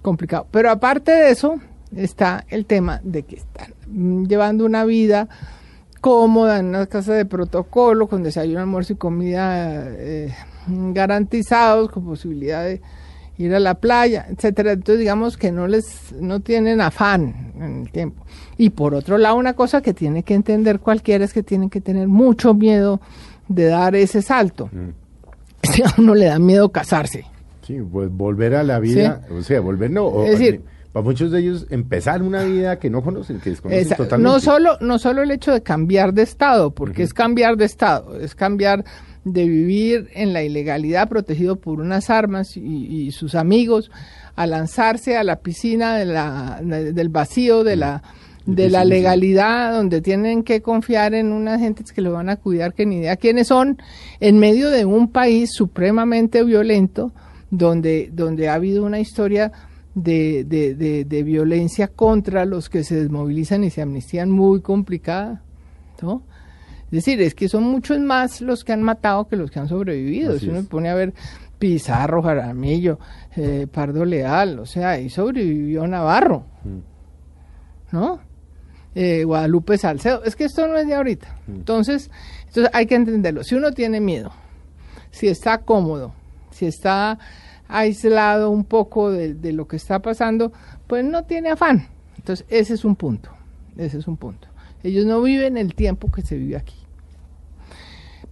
[0.02, 0.46] complicado.
[0.50, 1.58] Pero aparte de eso,
[1.96, 5.26] está el tema de que están mm, llevando una vida
[6.02, 10.34] cómoda en una casa de protocolo, con desayuno, almuerzo y comida eh,
[10.66, 12.82] garantizados, con posibilidad de
[13.38, 14.72] ir a la playa, etcétera.
[14.72, 18.24] Entonces digamos que no les no tienen afán en el tiempo.
[18.58, 21.80] Y por otro lado, una cosa que tiene que entender cualquiera es que tienen que
[21.80, 23.00] tener mucho miedo
[23.48, 24.70] de dar ese salto.
[25.62, 27.24] Si a uno le da miedo casarse.
[27.62, 31.30] Sí, pues volver a la vida, o sea, volver no, o- Es decir- para muchos
[31.32, 34.32] de ellos empezar una vida que no conocen, que desconocen Esa- totalmente.
[34.32, 38.18] no solo no solo el hecho de cambiar de estado, porque es cambiar de estado,
[38.20, 38.84] es cambiar
[39.26, 43.90] de vivir en la ilegalidad protegido por unas armas y, y sus amigos
[44.36, 48.02] a lanzarse a la piscina de la, de- del vacío de la
[48.46, 52.72] de la legalidad donde tienen que confiar en unas gentes que lo van a cuidar
[52.74, 53.76] que ni idea quiénes son
[54.20, 57.10] en medio de un país supremamente violento
[57.50, 59.50] donde donde ha habido una historia
[59.96, 65.42] de, de, de, de violencia contra los que se desmovilizan y se amnistían muy complicada,
[66.00, 66.22] ¿no?
[66.96, 69.68] Es decir, es que son muchos más los que han matado que los que han
[69.68, 70.30] sobrevivido.
[70.30, 70.66] Así si uno es.
[70.66, 71.12] pone a ver
[71.58, 72.98] Pizarro, Jaramillo,
[73.36, 76.46] eh, Pardo Leal, o sea, ahí sobrevivió Navarro,
[77.92, 78.20] ¿no?
[78.94, 80.24] Eh, Guadalupe Salcedo.
[80.24, 81.36] Es que esto no es de ahorita.
[81.46, 82.10] Entonces,
[82.46, 83.44] entonces hay que entenderlo.
[83.44, 84.32] Si uno tiene miedo,
[85.10, 86.14] si está cómodo,
[86.50, 87.18] si está
[87.68, 90.50] aislado un poco de, de lo que está pasando,
[90.86, 91.88] pues no tiene afán.
[92.16, 93.28] Entonces, ese es un punto.
[93.76, 94.48] Ese es un punto.
[94.82, 96.85] Ellos no viven el tiempo que se vive aquí.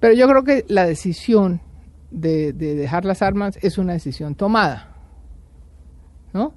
[0.04, 1.62] Pero yo creo que la decisión
[2.10, 4.94] de, de dejar las armas es una decisión tomada.
[6.34, 6.52] ¿No?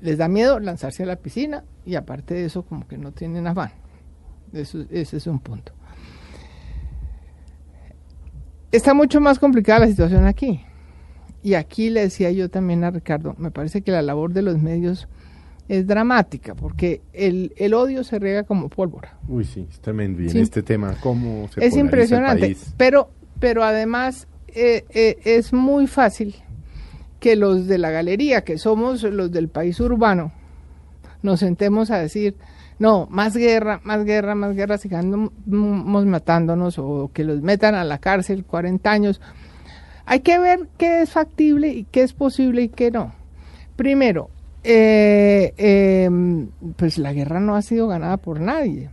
[0.00, 3.46] Les da miedo lanzarse a la piscina y aparte de eso como que no tienen
[3.46, 3.70] afán.
[4.52, 5.74] Eso, ese es un punto.
[8.72, 10.60] Está mucho más complicada la situación aquí.
[11.40, 14.58] Y aquí le decía yo también a Ricardo, me parece que la labor de los
[14.58, 15.06] medios
[15.68, 19.16] es dramática, porque el, el odio se riega como pólvora.
[19.28, 20.20] Uy, sí, es tremendo.
[20.22, 20.40] Y en Sí.
[20.40, 22.74] este tema, ¿cómo se es el impresionante, país?
[22.76, 23.08] pero,
[23.40, 26.34] pero además eh, eh, es muy fácil
[27.20, 30.32] que los de la galería, que somos los del país urbano,
[31.22, 32.36] nos sentemos a decir,
[32.78, 37.98] no, más guerra, más guerra, más guerra, sigamos matándonos o que los metan a la
[37.98, 39.20] cárcel 40 años.
[40.06, 43.14] Hay que ver qué es factible y qué es posible y qué no.
[43.76, 44.28] Primero,
[44.64, 46.46] eh, eh,
[46.76, 48.90] pues la guerra no ha sido ganada por nadie.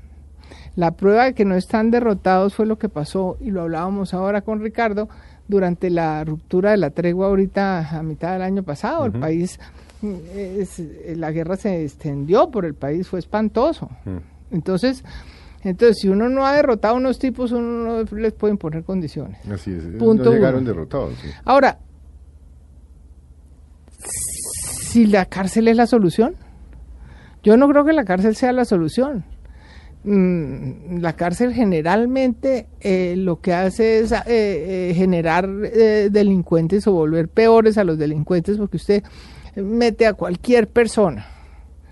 [0.75, 4.41] La prueba de que no están derrotados fue lo que pasó, y lo hablábamos ahora
[4.41, 5.09] con Ricardo,
[5.47, 9.05] durante la ruptura de la tregua ahorita a mitad del año pasado.
[9.05, 9.59] El país,
[10.01, 13.89] mm, es- eh, la guerra se extendió por el país, fue espantoso.
[14.49, 15.03] Entonces,
[15.63, 19.39] entonces, si uno no ha derrotado a unos tipos, uno no les puede imponer condiciones.
[19.51, 19.83] Así es.
[19.99, 20.69] Punto no llegaron uno.
[20.69, 21.15] derrotados.
[21.21, 21.27] sí.
[21.43, 21.77] Ahora,
[24.91, 26.35] si la cárcel es la solución,
[27.43, 29.23] yo no creo que la cárcel sea la solución.
[30.03, 36.91] Mm, la cárcel generalmente eh, lo que hace es eh, eh, generar eh, delincuentes o
[36.93, 39.03] volver peores a los delincuentes porque usted
[39.55, 41.27] mete a cualquier persona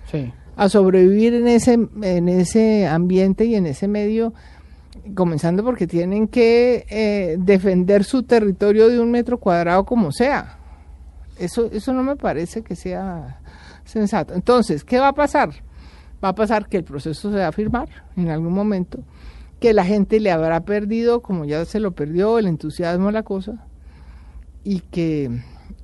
[0.10, 0.34] Sí.
[0.56, 4.34] a sobrevivir en ese, en ese ambiente y en ese medio,
[5.14, 10.58] comenzando porque tienen que eh, defender su territorio de un metro cuadrado como sea.
[11.40, 13.40] Eso, eso no me parece que sea
[13.86, 14.34] sensato.
[14.34, 15.50] Entonces, ¿qué va a pasar?
[16.24, 19.00] Va a pasar que el proceso se va a firmar en algún momento,
[19.60, 23.66] que la gente le habrá perdido, como ya se lo perdió, el entusiasmo la cosa,
[24.64, 25.30] y que,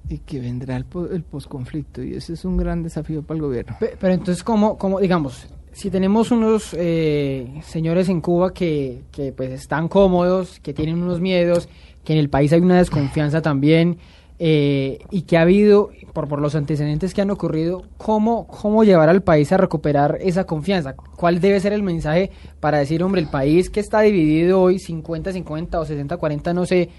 [0.09, 2.03] y que vendrá el, el posconflicto.
[2.03, 3.75] Y ese es un gran desafío para el gobierno.
[3.79, 9.31] Pe- Pero entonces, ¿cómo, cómo digamos, si tenemos unos eh, señores en Cuba que, que
[9.31, 11.69] pues están cómodos, que tienen unos miedos,
[12.03, 13.97] que en el país hay una desconfianza también,
[14.37, 19.09] eh, y que ha habido, por, por los antecedentes que han ocurrido, ¿cómo, ¿cómo llevar
[19.09, 20.93] al país a recuperar esa confianza?
[20.93, 25.75] ¿Cuál debe ser el mensaje para decir, hombre, el país que está dividido hoy 50-50
[25.75, 26.89] o 60-40, no sé,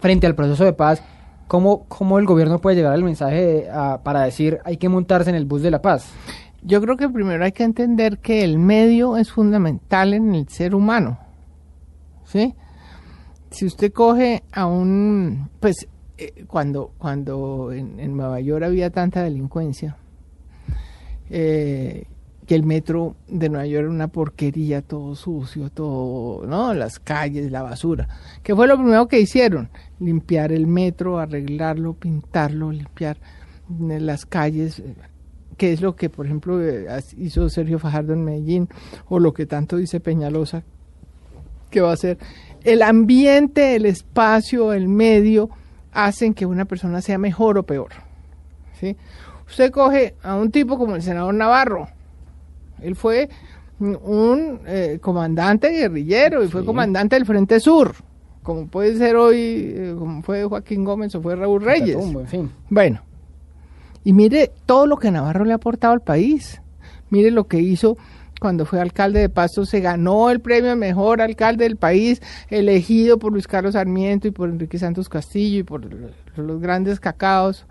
[0.00, 1.02] frente al proceso de paz,
[1.46, 3.68] ¿cómo, cómo el gobierno puede llevar el mensaje
[4.02, 6.10] para decir, hay que montarse en el bus de la paz?
[6.62, 10.74] Yo creo que primero hay que entender que el medio es fundamental en el ser
[10.74, 11.18] humano.
[12.24, 12.54] ¿Sí?
[13.50, 15.48] Si usted coge a un.
[15.58, 15.88] Pues
[16.20, 19.96] eh, cuando, cuando en, Nueva York había tanta delincuencia,
[21.30, 22.04] eh,
[22.46, 26.74] que el metro de Nueva York era una porquería, todo sucio, todo, ¿no?
[26.74, 28.06] Las calles, la basura.
[28.42, 29.70] ¿Qué fue lo primero que hicieron?
[29.98, 33.16] Limpiar el metro, arreglarlo, pintarlo, limpiar
[33.88, 34.82] eh, las calles,
[35.56, 36.60] que es lo que, por ejemplo,
[37.16, 38.68] hizo Sergio Fajardo en Medellín,
[39.08, 40.64] o lo que tanto dice Peñalosa
[41.70, 42.18] que va a hacer.
[42.62, 45.48] El ambiente, el espacio, el medio,
[45.92, 47.90] hacen que una persona sea mejor o peor.
[48.78, 48.96] ¿sí?
[49.48, 51.88] Usted coge a un tipo como el senador Navarro,
[52.82, 53.28] él fue
[53.78, 57.94] un eh, comandante guerrillero y fue comandante del Frente Sur,
[58.42, 61.96] como puede ser hoy, eh, como fue Joaquín Gómez o fue Raúl Reyes.
[61.96, 62.50] En fin.
[62.68, 63.00] Bueno,
[64.04, 66.60] Y mire todo lo que Navarro le ha aportado al país.
[67.10, 67.96] Mire lo que hizo
[68.40, 73.32] cuando fue alcalde de Pasto, se ganó el premio mejor alcalde del país, elegido por
[73.32, 75.86] Luis Carlos Sarmiento y por Enrique Santos Castillo y por
[76.36, 77.66] los grandes cacaos,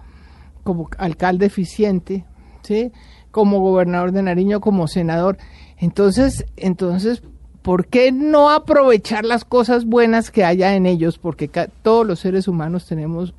[0.63, 2.24] como alcalde eficiente,
[2.61, 2.91] ¿sí?
[3.32, 5.38] como gobernador de Nariño, como senador.
[5.80, 7.24] Entonces, entonces,
[7.63, 11.17] ¿por qué no aprovechar las cosas buenas que haya en ellos?
[11.17, 11.49] Porque
[11.82, 13.34] todos los seres humanos tenemos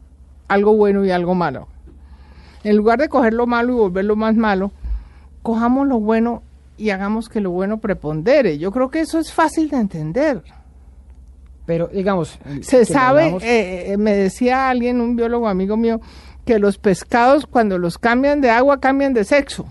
[0.49, 1.69] algo bueno y algo malo.
[2.65, 4.73] En lugar de coger lo malo y volverlo más malo,
[5.43, 6.43] cojamos lo bueno
[6.81, 8.57] y hagamos que lo bueno prepondere.
[8.57, 10.43] Yo creo que eso es fácil de entender.
[11.67, 12.39] Pero, digamos...
[12.63, 16.01] Se sabe, eh, eh, me decía alguien, un biólogo amigo mío,
[16.47, 19.67] que los pescados cuando los cambian de agua cambian de sexo.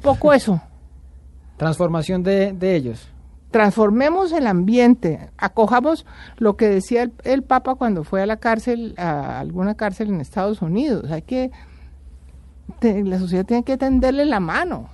[0.00, 0.62] Poco eso.
[1.56, 3.08] Transformación de, de ellos.
[3.50, 6.06] Transformemos el ambiente, acojamos
[6.38, 10.20] lo que decía el, el, Papa cuando fue a la cárcel, a alguna cárcel en
[10.20, 11.10] Estados Unidos.
[11.10, 11.50] Hay que,
[12.80, 14.88] la sociedad tiene que tenderle la mano.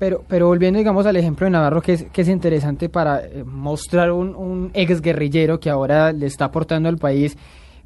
[0.00, 3.44] Pero, pero volviendo, digamos, al ejemplo de Navarro, que es, que es interesante para eh,
[3.44, 7.36] mostrar un, un ex guerrillero que ahora le está aportando al país.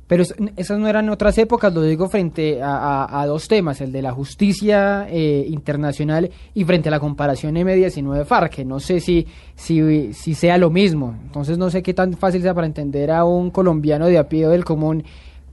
[0.06, 0.22] Pero
[0.56, 5.08] esas no eran otras épocas, lo digo frente a, dos temas, el de la justicia
[5.10, 10.56] eh, internacional y frente a la comparación M19-FARC, que no sé si, si, si sea
[10.56, 11.16] lo mismo.
[11.24, 14.46] Entonces no sé qué tan fácil sea para entender a un colombiano de a pie
[14.46, 15.02] del común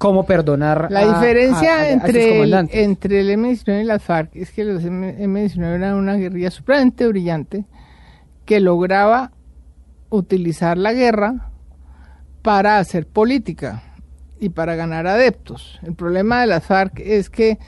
[0.01, 4.83] cómo perdonar la diferencia entre, el, entre el M19 y las FARC es que los
[4.83, 7.65] M19 eran una guerrilla supremamente brillante
[8.45, 9.31] que lograba
[10.09, 11.51] utilizar la guerra
[12.41, 13.83] para hacer política
[14.39, 15.79] y para ganar adeptos.
[15.83, 17.59] El problema de las FARC es que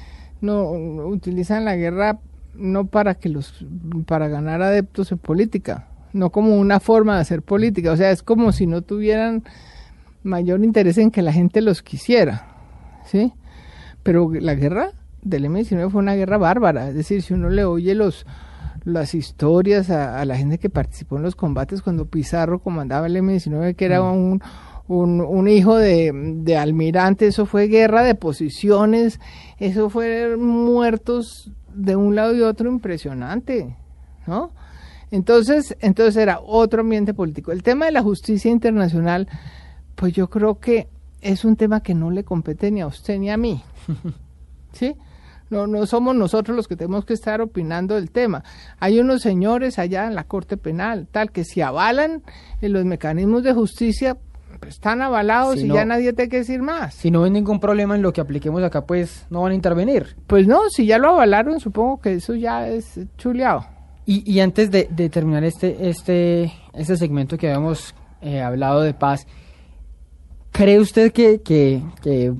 [0.42, 2.18] no utilizan la guerra
[2.56, 3.64] no para que los
[4.08, 8.24] para ganar adeptos en política, no como una forma de hacer política, o sea, es
[8.24, 9.44] como si no tuvieran
[10.24, 12.48] mayor interés en que la gente los quisiera,
[13.06, 13.34] ¿sí?
[14.04, 17.96] Pero la guerra del M-19 fue una guerra bárbara, es decir, si uno le oye
[17.96, 18.26] los
[18.86, 23.76] las historias a, la gente que participó en los combates cuando Pizarro comandaba el M-19,
[23.76, 24.40] que era mm.
[24.88, 29.22] un, un, hijo de, de, almirante, eso fue guerra de posiciones,
[29.58, 33.78] eso fue muertos de un lado y otro impresionante,
[34.28, 34.52] ¿no?
[35.12, 37.52] Entonces, entonces era otro ambiente político.
[37.52, 39.28] El tema de la justicia internacional
[40.04, 40.90] pues yo creo que
[41.22, 43.64] es un tema que no le compete ni a usted ni a mí.
[44.74, 44.98] ¿Sí?
[45.50, 48.44] No, no somos nosotros los que tenemos que estar opinando del tema.
[48.82, 52.22] Hay unos señores allá en la Corte Penal, tal, que si avalan
[52.60, 54.18] en los mecanismos de justicia,
[54.60, 56.96] pues están avalados y ya nadie tiene que decir más.
[56.96, 60.18] Si no hay ningún problema en lo que apliquemos acá, pues no van a intervenir.
[60.28, 63.66] Pues no, si ya lo avalaron, supongo que eso ya es chuleado.
[64.06, 69.26] Y, y antes de, terminar este, este, este segmento que habíamos eh, hablado de paz,
[70.54, 72.32] ¿Cree usted que, que, que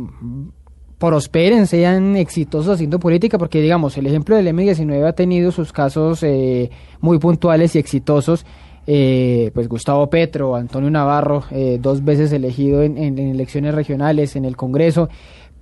[1.00, 3.40] prosperen, sean exitosos haciendo política?
[3.40, 6.70] Porque, digamos, el ejemplo del M19 ha tenido sus casos eh,
[7.02, 8.46] muy puntuales y exitosos.
[8.86, 14.56] Eh, pues Gustavo Petro, Antonio Navarro, eh, dos veces elegido en, elecciones regionales, en el
[14.56, 15.10] Congreso.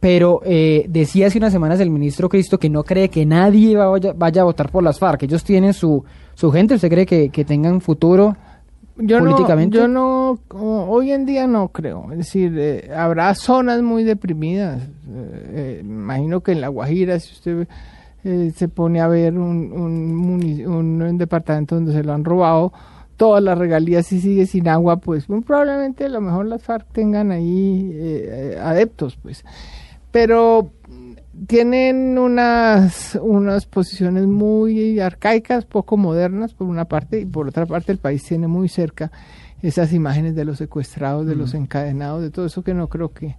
[0.01, 4.41] Pero decía hace unas semanas el ministro Cristo que no cree que nadie vaya, vaya
[4.41, 5.23] a votar por las FARC.
[5.23, 6.73] Ellos tienen su, su gente.
[6.73, 8.35] ¿Usted cree que, que tengan futuro?
[9.01, 9.77] Yo políticamente?
[9.77, 10.39] No, yo no,
[10.89, 12.07] hoy en día no creo.
[12.11, 14.81] Es decir, eh, habrá zonas muy deprimidas.
[14.83, 17.67] Eh, eh, imagino que en La Guajira, si usted
[18.53, 22.71] se pone a ver un, un, departamento donde se lo han robado,
[23.17, 26.85] todas las regalías y sigue sin agua, pues muy probablemente a lo mejor las FARC
[26.91, 29.43] tengan ahí adeptos, pues.
[30.11, 30.71] Pero
[31.47, 37.91] tienen unas, unas posiciones muy arcaicas, poco modernas por una parte, y por otra parte
[37.91, 39.11] el país tiene muy cerca
[39.61, 41.57] esas imágenes de los secuestrados, de los mm.
[41.57, 43.35] encadenados, de todo eso que no creo que...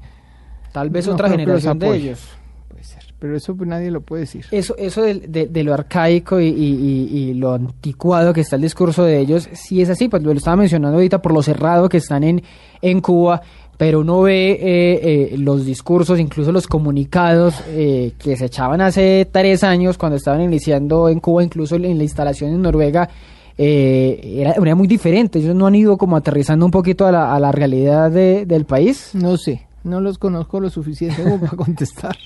[0.73, 2.29] Tal vez otra generación de ellos.
[2.69, 4.47] Puede ser, pero eso pues nadie lo puede decir.
[4.51, 9.19] Eso, eso de, de, lo arcaico y, y, lo anticuado que está el discurso de
[9.19, 12.43] ellos, sí es así, pues lo estaba mencionando ahorita por lo cerrado que están en,
[12.81, 13.43] en Cuba
[13.77, 14.61] pero uno ve eh,
[15.33, 20.41] eh, los discursos, incluso los comunicados eh, que se echaban hace tres años cuando estaban
[20.41, 23.09] iniciando en Cuba, incluso en la instalación en Noruega,
[23.57, 25.39] era, era, muy diferente.
[25.39, 29.11] Ellos no han ido como aterrizando un poquito a la, a la realidad del país.
[29.15, 32.17] No sé, no los conozco lo suficiente como para contestar.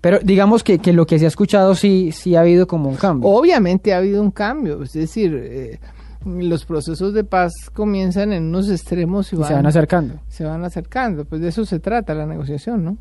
[0.00, 2.96] Pero digamos que, que, lo que se ha escuchado sí, sí ha habido como un
[2.96, 3.28] cambio.
[3.28, 5.78] Obviamente ha habido un cambio, es decir,
[6.24, 10.20] los procesos de paz comienzan en unos extremos y, se van acercando.
[10.28, 12.98] Se van acercando, pues de eso se trata la negociación, ¿no?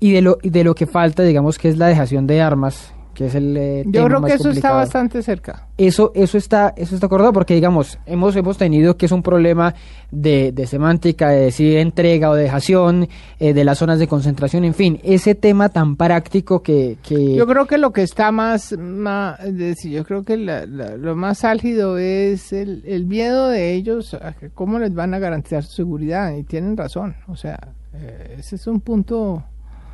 [0.00, 3.26] Y de lo, de lo que falta, digamos que es la dejación de armas, que
[3.26, 5.66] es el eh, Yo tema creo más que eso está bastante cerca.
[5.78, 9.74] Eso, eso está, eso está acordado porque digamos, hemos, hemos tenido que es un problema
[10.10, 13.08] de, de semántica, de decir entrega o dejación,
[13.40, 17.46] eh, de las zonas de concentración, en fin, ese tema tan práctico que, que Yo
[17.46, 21.44] creo que lo que está más, más decir, yo creo que la- la- lo más
[21.44, 25.72] álgido es el, el miedo de ellos a que cómo les van a garantizar su
[25.72, 27.58] seguridad y tienen razón, o sea,
[27.94, 29.42] eh, ese es un punto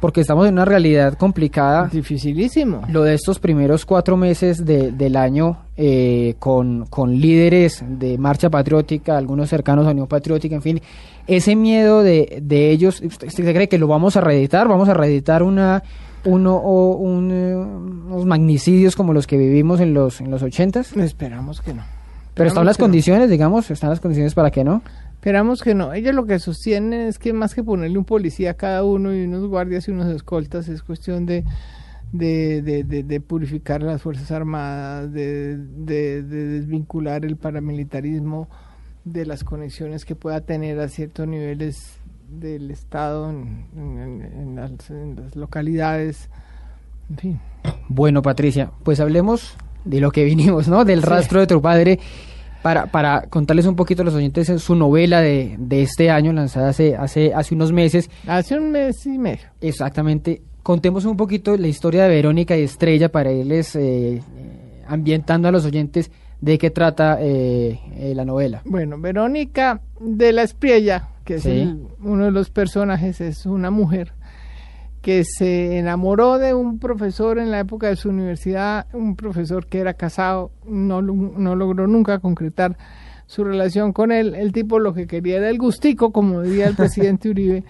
[0.00, 1.88] porque estamos en una realidad complicada.
[1.92, 2.82] dificilísimo.
[2.88, 8.48] Lo de estos primeros cuatro meses de- del año eh, con, con líderes de marcha
[8.50, 10.80] patriótica, algunos cercanos a Unión Patriótica, en fin,
[11.26, 14.66] ese miedo de, de ellos, ¿usted, usted cree que lo vamos a reeditar?
[14.68, 15.82] ¿Vamos a reeditar una,
[16.24, 20.96] uno, o un, eh, unos magnicidios como los que vivimos en los, en los ochentas?
[20.96, 21.82] Esperamos que no.
[22.34, 22.84] Pero están las no.
[22.84, 24.82] condiciones, digamos, están las condiciones para que no.
[25.20, 25.92] Esperamos que no.
[25.92, 29.24] Ellos lo que sostienen es que más que ponerle un policía a cada uno y
[29.24, 31.44] unos guardias y unos escoltas, es cuestión de,
[32.10, 38.48] de, de, de- de purificar las Fuerzas Armadas, de, de- de desvincular el paramilitarismo
[39.04, 41.98] de las conexiones que pueda tener a ciertos niveles
[42.30, 46.30] del Estado en, en- en las, en las localidades.
[47.10, 47.40] En fin.
[47.88, 49.54] Bueno, Patricia, pues hablemos
[49.84, 50.86] de lo que vinimos, ¿no?
[50.86, 51.06] Del Sí.
[51.06, 51.98] rastro de tu padre.
[52.62, 56.32] Para, para contarles un poquito a los oyentes en su novela de, de este año,
[56.32, 58.10] lanzada hace, hace, hace unos meses.
[58.26, 59.46] Hace un mes y medio.
[59.60, 60.42] Exactamente.
[60.62, 64.22] Contemos un poquito la historia de Verónica y Estrella para irles eh, eh,
[64.86, 66.10] ambientando a los oyentes
[66.42, 68.60] de qué trata eh, eh, la novela.
[68.66, 71.50] Bueno, Verónica de la Espriella, que es Sí.
[71.50, 74.12] el- uno de los personajes, es una mujer
[75.02, 79.78] que se enamoró de un profesor en la época de su universidad, un profesor que
[79.78, 82.76] era casado, no, no logró nunca concretar
[83.26, 84.34] su relación con él.
[84.34, 87.64] El tipo lo que quería era el gustico, como diría el presidente Uribe,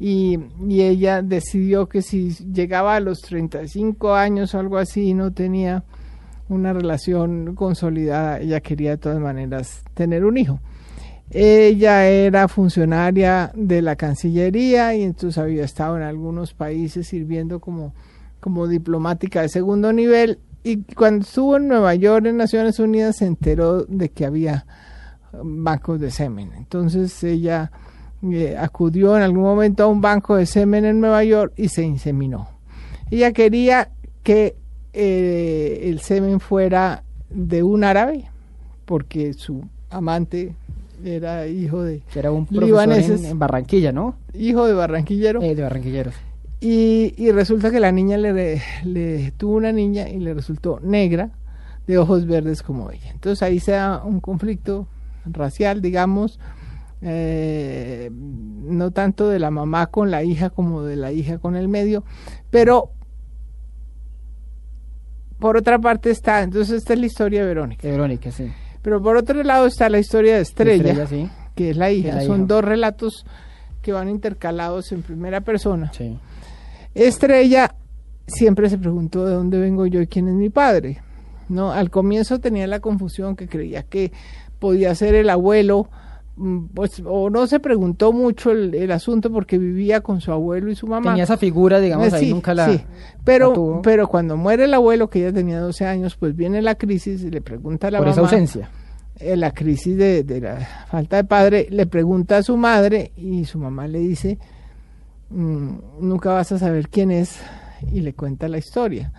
[0.00, 5.14] y, y ella decidió que si llegaba a los 35 años o algo así y
[5.14, 5.84] no tenía
[6.48, 10.60] una relación consolidada, ella quería de todas maneras tener un hijo.
[11.30, 17.94] Ella era funcionaria de la Cancillería y entonces había estado en algunos países sirviendo como,
[18.40, 23.26] como diplomática de segundo nivel y cuando estuvo en Nueva York en Naciones Unidas se
[23.26, 24.66] enteró de que había
[25.32, 26.52] um, bancos de semen.
[26.56, 27.70] Entonces ella
[28.22, 31.84] eh, acudió en algún momento a un banco de semen en Nueva York y se
[31.84, 32.48] inseminó.
[33.12, 33.90] Ella quería
[34.24, 34.56] que
[34.92, 38.28] eh, el semen fuera de un árabe
[38.86, 40.54] porque su amante
[41.04, 44.16] era hijo de era un libaneses, en, en Barranquilla, ¿no?
[44.34, 46.14] hijo de barranquillero Eh, de Barranquilleros.
[46.60, 51.30] y, y resulta que la niña le, le tuvo una niña y le resultó negra
[51.86, 53.10] de ojos verdes como ella.
[53.12, 54.88] Entonces ahí se da un conflicto
[55.26, 56.40] racial, digamos,
[57.02, 61.68] eh, no tanto de la mamá con la hija como de la hija con el
[61.68, 62.02] medio,
[62.50, 62.90] pero
[65.38, 68.50] por otra parte está, entonces esta es la historia de Verónica, De Verónica, sí.
[68.86, 71.28] Pero por otro lado está la historia de Estrella, Estrella, sí.
[71.56, 72.10] que es la hija.
[72.10, 72.46] es la Son hija.
[72.46, 73.26] dos relatos
[73.82, 75.90] que van intercalados en primera persona.
[75.92, 76.16] Sí.
[76.94, 77.74] Estrella
[78.28, 81.02] siempre se preguntó de dónde vengo yo y quién es mi padre.
[81.48, 84.12] No, al comienzo tenía la confusión que creía que
[84.60, 85.88] podía ser el abuelo,
[86.74, 90.74] pues o no se preguntó mucho el, el asunto porque vivía con su abuelo y
[90.76, 91.10] su mamá.
[91.12, 92.82] Tenía esa figura, digamos, ahí nunca la, sí.
[93.24, 93.82] pero la tuvo.
[93.82, 97.30] pero cuando muere el abuelo que ya tenía 12 años, pues viene la crisis y
[97.30, 98.68] le pregunta a la por esa mamá ausencia.
[99.18, 100.58] eh, la crisis de, de la
[100.90, 104.38] falta de padre, le pregunta a su madre y su mamá le dice,
[105.30, 105.68] "Mm,
[106.00, 107.40] nunca vas a saber quién es
[107.92, 109.10] y le cuenta la historia.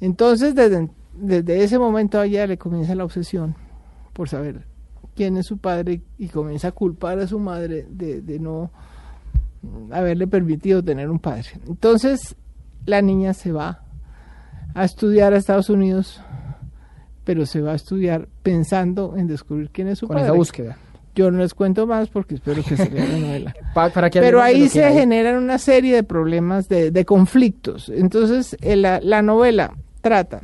[0.00, 3.54] Entonces, desde, desde ese momento a ella le comienza la obsesión
[4.12, 4.66] por saber
[5.14, 8.70] quién es su padre y comienza a culpar a su madre de, de no
[9.90, 11.46] haberle permitido tener un padre.
[11.68, 12.34] Entonces,
[12.86, 13.82] la niña se va
[14.74, 16.20] a estudiar a Estados Unidos
[17.24, 20.26] pero se va a estudiar pensando en descubrir quién es su Con padre.
[20.26, 20.76] esa búsqueda.
[21.14, 23.54] Yo no les cuento más porque espero que se lea la novela.
[23.74, 24.94] Pa- para que Pero ahí se hay.
[24.94, 27.88] generan una serie de problemas, de, de conflictos.
[27.90, 30.40] Entonces, eh, la, la novela trata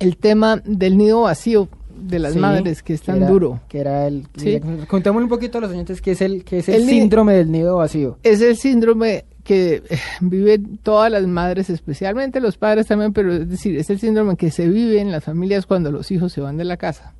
[0.00, 1.68] el tema del nido vacío
[2.06, 3.60] de las Sí, madres, que es tan era- duro.
[3.68, 4.26] Que era el.
[4.36, 4.60] Sí.
[4.88, 7.76] Contémosle un poquito a los oyentes qué es el, qué es el, síndrome del nido
[7.76, 8.18] vacío.
[8.22, 13.48] Es el síndrome que eh, viven todas las madres, especialmente los padres también, pero es
[13.48, 16.56] decir, es el síndrome que se vive en las familias cuando los hijos se van
[16.56, 17.14] de la casa,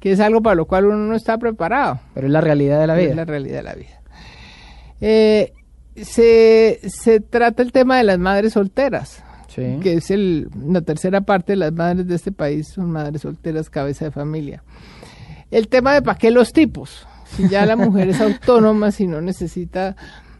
[0.00, 2.00] que es algo para lo cual uno no está preparado.
[2.14, 3.10] Pero es la realidad de la vida.
[3.10, 4.00] Es la realidad de la vida.
[5.00, 5.52] Eh,
[5.96, 9.22] se, se trata el tema de las madres solteras,
[9.56, 9.78] Sí.
[9.82, 13.70] que es el, la tercera parte de las madres de este país, son madres solteras,
[13.70, 14.62] cabeza de familia.
[15.50, 19.20] El tema de para qué los tipos, si ya la mujer es autónoma, si no
[19.20, 19.96] necesita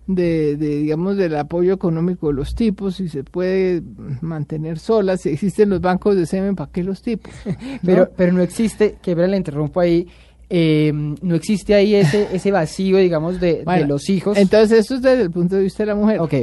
[0.06, 3.82] de, de, digamos, del apoyo económico de los tipos, si se puede
[4.20, 7.32] mantener solas, si existen los bancos de semen, ¿para qué los tipos?
[7.84, 10.06] Pero, pero no existe, que la interrumpo ahí,
[10.48, 14.36] eh, no existe ahí ese, ese vacío, digamos, de, de los hijos.
[14.36, 16.20] Entonces, eso es desde el punto de vista de la mujer.
[16.20, 16.34] Ok.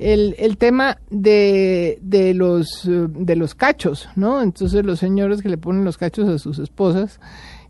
[0.00, 4.40] El, el tema de, de, los, de los cachos, ¿no?
[4.40, 7.20] Entonces, los señores que le ponen los cachos a sus esposas,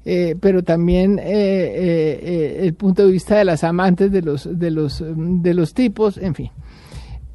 [0.05, 4.71] eh, pero también eh, eh, el punto de vista de las amantes de los, de,
[4.71, 6.51] los, de los tipos, en fin.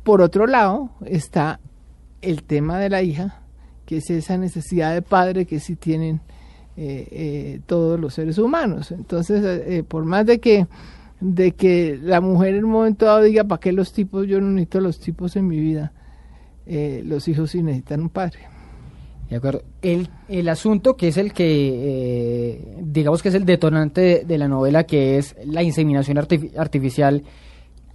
[0.04, 1.60] Por otro lado, está
[2.22, 3.42] el tema de la hija,
[3.86, 6.22] que es esa necesidad de padre que sí tienen
[7.66, 8.92] todos los seres humanos.
[8.92, 10.68] Entonces, por más de que,
[11.20, 14.28] de que la mujer en un momento dado diga, ¿para qué los tipos?
[14.28, 15.94] Yo no necesito los tipos en mi vida.
[16.66, 18.40] los hijos sí necesitan un padre.
[19.30, 19.64] De acuerdo.
[19.82, 24.48] El, el asunto que es el que, eh, digamos que es el detonante de, la
[24.48, 27.24] novela, que es la inseminación artificial,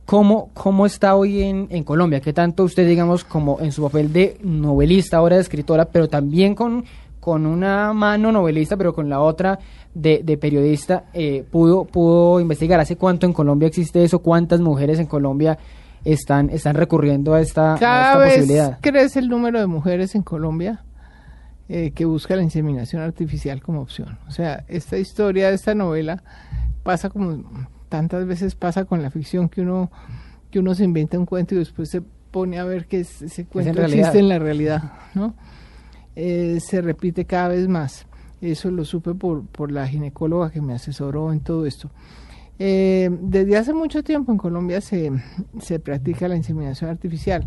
[0.04, 2.20] ¿cómo, ¿cómo está hoy en, en Colombia?
[2.20, 6.56] ¿Qué tanto usted, digamos, como en su papel de novelista, ahora de escritora, pero también
[6.56, 6.84] con,
[7.20, 9.58] con una mano novelista, pero con la otra
[9.94, 12.80] de, de periodista, eh, pudo, pudo investigar?
[12.80, 14.20] ¿Hace cuánto en Colombia existe eso?
[14.20, 15.58] ¿Cuántas mujeres en Colombia
[16.04, 18.78] están, están recurriendo a esta, Cada a vez posibilidad?
[18.80, 20.82] crece el número de mujeres en Colombia
[21.68, 24.18] eh, que busca la inseminación artificial como opción.
[24.26, 26.22] O sea, esta historia, esta novela,
[26.82, 27.44] pasa como
[27.88, 29.90] tantas veces pasa con la ficción que uno,
[30.50, 32.00] que uno se inventa un cuento y después se
[32.30, 34.82] pone a ver que ese cuento existe en la realidad,
[35.14, 35.34] ¿no?
[36.22, 38.06] Eh, se repite cada vez más.
[38.42, 41.90] Eso lo supe por, por la ginecóloga que me asesoró en todo esto.
[42.58, 45.10] Eh, desde hace mucho tiempo en Colombia se,
[45.62, 47.46] se practica la inseminación artificial.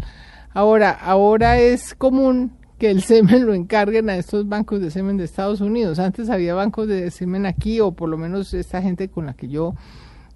[0.55, 5.25] Ahora, ahora es común que el semen lo encarguen a estos bancos de semen de
[5.25, 5.99] Estados Unidos.
[5.99, 9.49] Antes había bancos de semen aquí, o por lo menos esta gente con la que
[9.49, 9.75] yo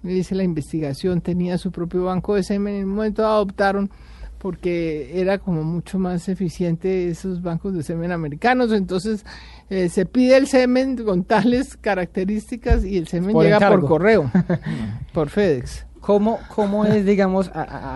[0.04, 2.76] hice la investigación tenía su propio banco de semen.
[2.76, 3.90] En un momento adoptaron
[4.38, 8.72] porque era como mucho más eficiente esos bancos de semen americanos.
[8.72, 9.24] Entonces
[9.68, 14.30] eh, se pide el semen con tales características y el semen llega por correo,
[15.12, 15.86] por FedEx.
[16.00, 17.50] ¿Cómo, ¿Cómo es, digamos,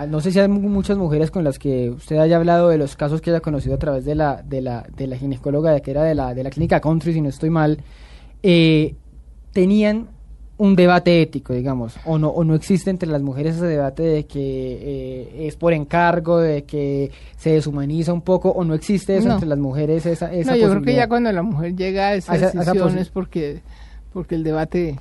[0.08, 3.20] no sé si hay muchas mujeres con las que usted haya hablado de los casos
[3.20, 6.14] que haya conocido a través de la, de la, de la ginecóloga que era de
[6.14, 7.78] la, de la clínica Country, si no estoy mal,
[8.42, 8.96] eh,
[9.52, 10.08] tenían
[10.62, 14.26] un debate ético, digamos, o no, o no existe entre las mujeres ese debate de
[14.26, 19.32] que eh, es por encargo, de que se deshumaniza un poco, o no existe eso
[19.32, 22.14] entre las mujeres esa, esa No, yo creo que ya cuando la mujer llega a
[22.14, 23.62] esa, decisión es porque,
[24.12, 24.98] porque el debate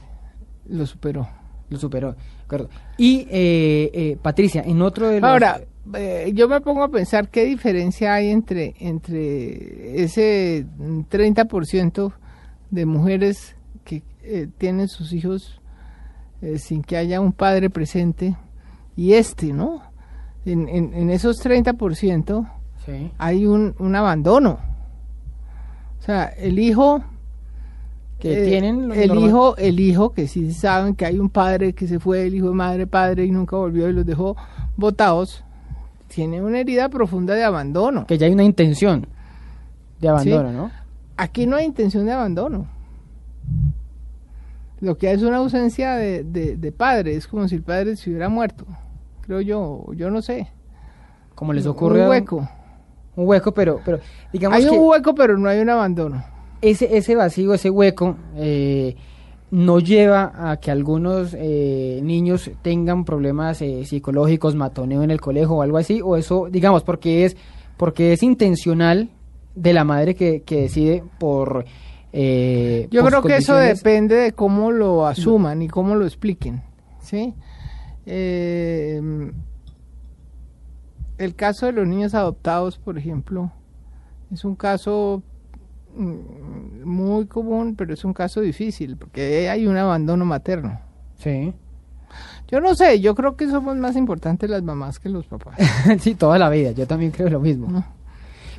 [0.68, 1.28] lo superó.
[1.70, 2.16] Lo superó.
[2.98, 5.30] Y eh, eh, Patricia, en otro de los...
[5.30, 5.62] Ahora,
[5.96, 12.14] eh, yo me pongo a pensar qué diferencia hay entre, entre ese 30%
[12.70, 13.56] de mujeres
[14.22, 15.60] que tienen sus hijos
[16.58, 18.36] sin que haya un padre presente
[18.96, 19.82] y este, ¿no?
[20.46, 22.50] En, en, esos 30%
[22.86, 23.12] sí.
[23.18, 24.60] hay un, un abandono.
[26.00, 27.04] O sea, el hijo
[28.22, 31.88] que eh, tienen el hijo el hijo que sí saben que hay un padre que
[31.88, 34.38] se fue el hijo de madre padre y nunca volvió y los dejó
[34.78, 35.44] botados
[36.08, 39.08] tiene una herida profunda de abandono que ya hay una intención
[40.00, 40.72] de abandono no
[41.18, 42.68] aquí no hay intención de abandono
[44.82, 48.10] lo que hay es una ausencia de, de, padre es como si el padre se
[48.10, 48.66] hubiera muerto
[49.22, 50.48] creo yo yo no sé.
[51.36, 52.50] Como les ocurre un hueco.
[53.16, 54.00] un hueco pero pero
[54.34, 56.24] digamos hay un hueco pero no hay un abandono.
[56.62, 58.96] ese, ese vacío, ese hueco, eh,
[59.52, 65.56] no lleva a que algunos eh, niños tengan problemas eh, psicológicos, matoneo en el colegio
[65.56, 67.36] o algo así, o eso, digamos, porque es,
[67.78, 69.10] porque es intencional
[69.56, 71.66] de la madre que, que decide por...
[72.14, 76.62] Yo creo que eso depende de cómo lo asuman y cómo lo expliquen,
[77.02, 77.34] ¿sí?
[78.06, 79.36] el
[81.36, 83.52] caso de los niños adoptados, por ejemplo,
[84.32, 85.22] es un caso
[85.96, 90.80] Mm, muy común, pero es un caso difícil, porque hay un abandono materno.
[91.18, 91.54] Sí.
[92.48, 95.58] Yo no sé, yo creo que somos más importantes las mamás que los papás.
[96.00, 97.84] sí, toda la vida, yo también creo lo mismo.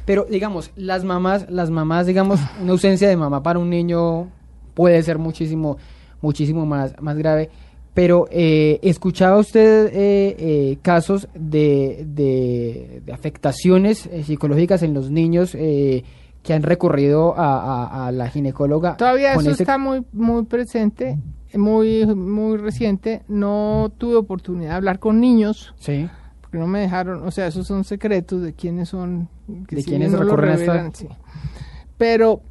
[0.05, 4.29] Pero digamos, las mamás, las mamás, digamos, una ausencia de mamá para un niño
[4.75, 5.77] puede ser muchísimo,
[6.21, 7.51] muchísimo más, más grave.
[7.95, 15.53] Pero eh, escuchaba usted eh, eh, casos de, de, de afectaciones psicológicas en los niños
[15.53, 18.97] que han recurrido a, a, la ginecóloga.
[18.97, 21.19] Todavía eso está muy, muy presente,
[21.55, 23.23] muy, muy reciente.
[23.29, 25.75] No tuve oportunidad de hablar con niños.
[25.79, 26.09] Sí.
[26.53, 29.31] Porque no me dejaron, o sea, esos son secretos de quiénes son.
[29.49, 30.91] de quiénes recurren a esta...
[30.93, 31.09] sí.
[31.97, 32.43] Pero,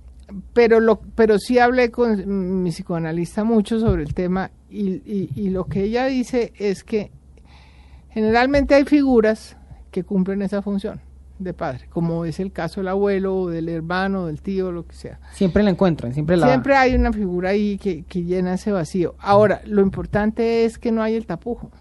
[0.53, 5.49] pero, lo, pero sí hablé con mi psicoanalista mucho sobre el tema y, y, y
[5.51, 7.11] lo que ella dice es que
[8.11, 9.55] Generalmente hay figuras
[9.89, 10.99] que cumplen esa función
[11.39, 14.95] de padre, como es el caso del abuelo, o del hermano, del tío, lo que
[14.95, 15.19] sea.
[15.33, 16.47] Siempre la encuentran, siempre la...
[16.47, 19.15] Siempre hay una figura ahí que, que llena ese vacío.
[19.17, 21.71] Ahora, lo importante es que no hay el tapujo.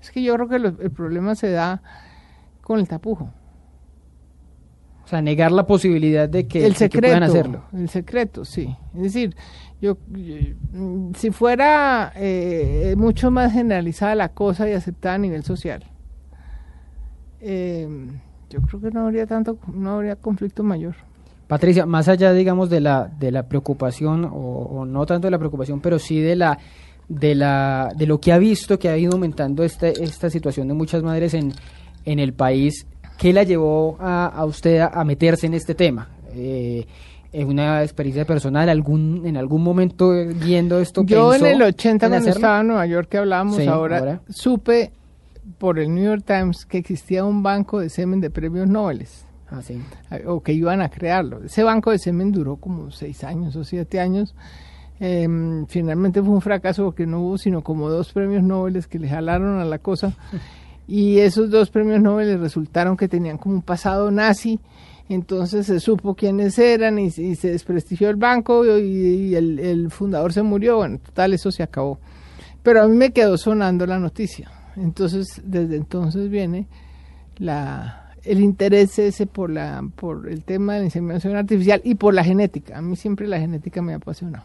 [0.00, 1.82] Es que yo creo que lo- el problema se da
[2.62, 3.30] con el tapujo.
[5.04, 7.64] O sea, negar la posibilidad de que, el puedan hacerlo.
[7.72, 8.76] el secreto, sí.
[8.94, 9.34] Es decir,
[9.80, 15.42] yo, yo- mm, si fuera eh, mucho más generalizada la cosa y aceptada a nivel
[15.42, 15.84] social,
[17.40, 17.88] eh,
[18.50, 20.94] yo creo que no habría tanto, no habría conflicto mayor.
[21.46, 25.38] Patricia, más allá, digamos, de la, de la preocupación, o, o no tanto de la
[25.38, 26.58] preocupación, pero sí de la
[27.10, 30.74] de la de lo que ha visto que ha ido aumentando este, esta situación de
[30.74, 31.52] muchas madres en,
[32.04, 32.86] en el país,
[33.18, 36.08] ¿qué la llevó a, a usted a, a meterse en este tema?
[36.34, 36.86] Eh,
[37.32, 41.02] ¿En una experiencia personal, algún en algún momento viendo esto?
[41.04, 43.98] Yo en pensó el 80 en cuando estaba en Nueva York que hablábamos Sí, ahora,
[43.98, 44.20] ahora.
[44.28, 44.92] supe
[45.58, 49.04] por el New York Times que existía un banco de semen de premios Nobel
[49.52, 49.80] Ah, sí.
[50.26, 51.42] o que iban a crearlo.
[51.44, 54.32] Ese banco de semen duró como seis años o siete años.
[55.00, 59.08] Em, finalmente fue un fracaso porque no hubo sino como dos premios Nobel que le
[59.08, 60.14] jalaron a la cosa.
[60.86, 64.58] Y esos dos premios Nobel resultaron que tenían como un pasado nazi.
[65.08, 69.90] Entonces se supo quiénes eran y, y se desprestigió el banco y, y el, el
[69.92, 70.78] fundador se murió.
[70.78, 72.00] Bueno, total, eso se acabó.
[72.64, 74.50] Pero a mí me quedó sonando la noticia.
[74.76, 76.66] Entonces, desde entonces viene
[77.38, 82.14] la, el interés ese por, la, por el tema de la inseminación artificial y por
[82.14, 82.78] la genética.
[82.78, 84.44] A mí siempre la genética me ha apasionado.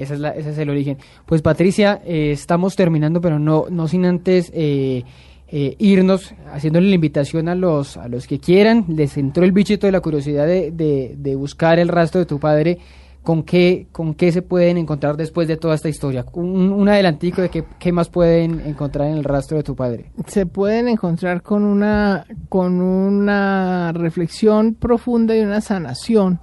[0.00, 0.96] Esa es la, ese es el origen.
[1.26, 5.04] Pues Patricia, eh, estamos terminando, pero no, no sin antes eh,
[5.46, 8.86] eh, irnos haciéndole la invitación a los, a los que quieran.
[8.88, 10.70] Les entró el bichito de la curiosidad de,
[11.16, 12.78] de, buscar el rastro de tu padre.
[13.22, 16.24] ¿Con qué, ¿Con qué se pueden encontrar después de toda esta historia?
[16.32, 20.06] Un, un adelantico de qué, qué más pueden encontrar en el rastro de tu padre.
[20.26, 26.40] Se pueden encontrar con una, con una reflexión profunda y una sanación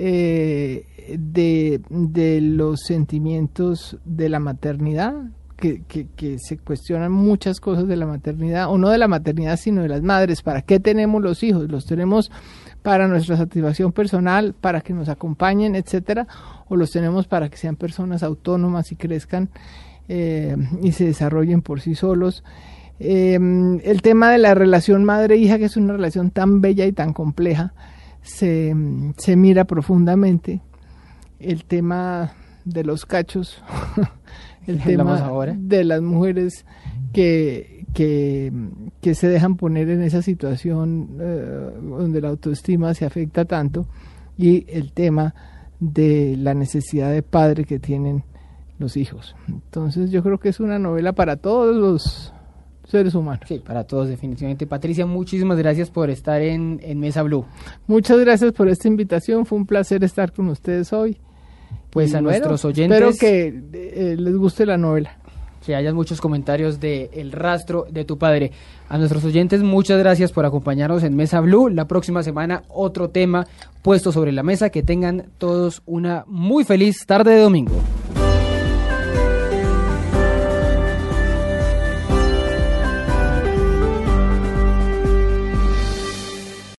[0.00, 0.86] eh,
[1.18, 5.14] de, de los sentimientos de la maternidad,
[5.56, 5.82] que,
[6.14, 9.88] que, se cuestionan muchas cosas de la maternidad, o no de la maternidad, sino de
[9.88, 10.42] las madres.
[10.42, 11.68] ¿Para qué tenemos los hijos?
[11.68, 12.30] ¿Los tenemos
[12.82, 16.28] para nuestra satisfacción personal, para que nos acompañen, etcétera?
[16.68, 19.48] ¿O los tenemos para que sean personas autónomas y crezcan
[20.08, 22.44] eh, y se desarrollen por sí solos?
[23.00, 23.34] Eh,
[23.82, 27.74] el tema de la relación madre-hija, que es una relación tan bella y tan compleja,
[28.22, 28.74] se,
[29.16, 30.60] se mira profundamente.
[31.38, 32.32] El tema
[32.64, 33.62] de los cachos,
[34.66, 35.54] el tema ahora.
[35.56, 36.64] de las mujeres
[37.12, 38.52] que, que,
[39.00, 43.86] que se dejan poner en esa situación eh, donde la autoestima se afecta tanto
[44.36, 45.34] y el tema
[45.80, 48.24] de la necesidad de padre que tienen
[48.78, 49.34] los hijos.
[49.48, 52.32] Entonces yo creo que es una novela para todos los
[52.88, 53.44] seres humanos.
[53.46, 54.66] Sí, para todos definitivamente.
[54.66, 57.44] Patricia, muchísimas gracias por estar en, en Mesa Blue.
[57.86, 61.18] Muchas gracias por esta invitación, fue un placer estar con ustedes hoy.
[61.90, 63.00] Pues Y a bueno, nuestros oyentes...
[63.00, 65.16] Espero que eh, les guste la novela.
[65.64, 68.52] que hayan muchos comentarios de El rastro de tu padre.
[68.88, 71.68] A nuestros oyentes, muchas gracias por acompañarnos en Mesa Blue.
[71.68, 73.46] La próxima semana, otro tema
[73.82, 74.70] puesto sobre la mesa.
[74.70, 77.74] Que tengan todos una muy feliz tarde de domingo.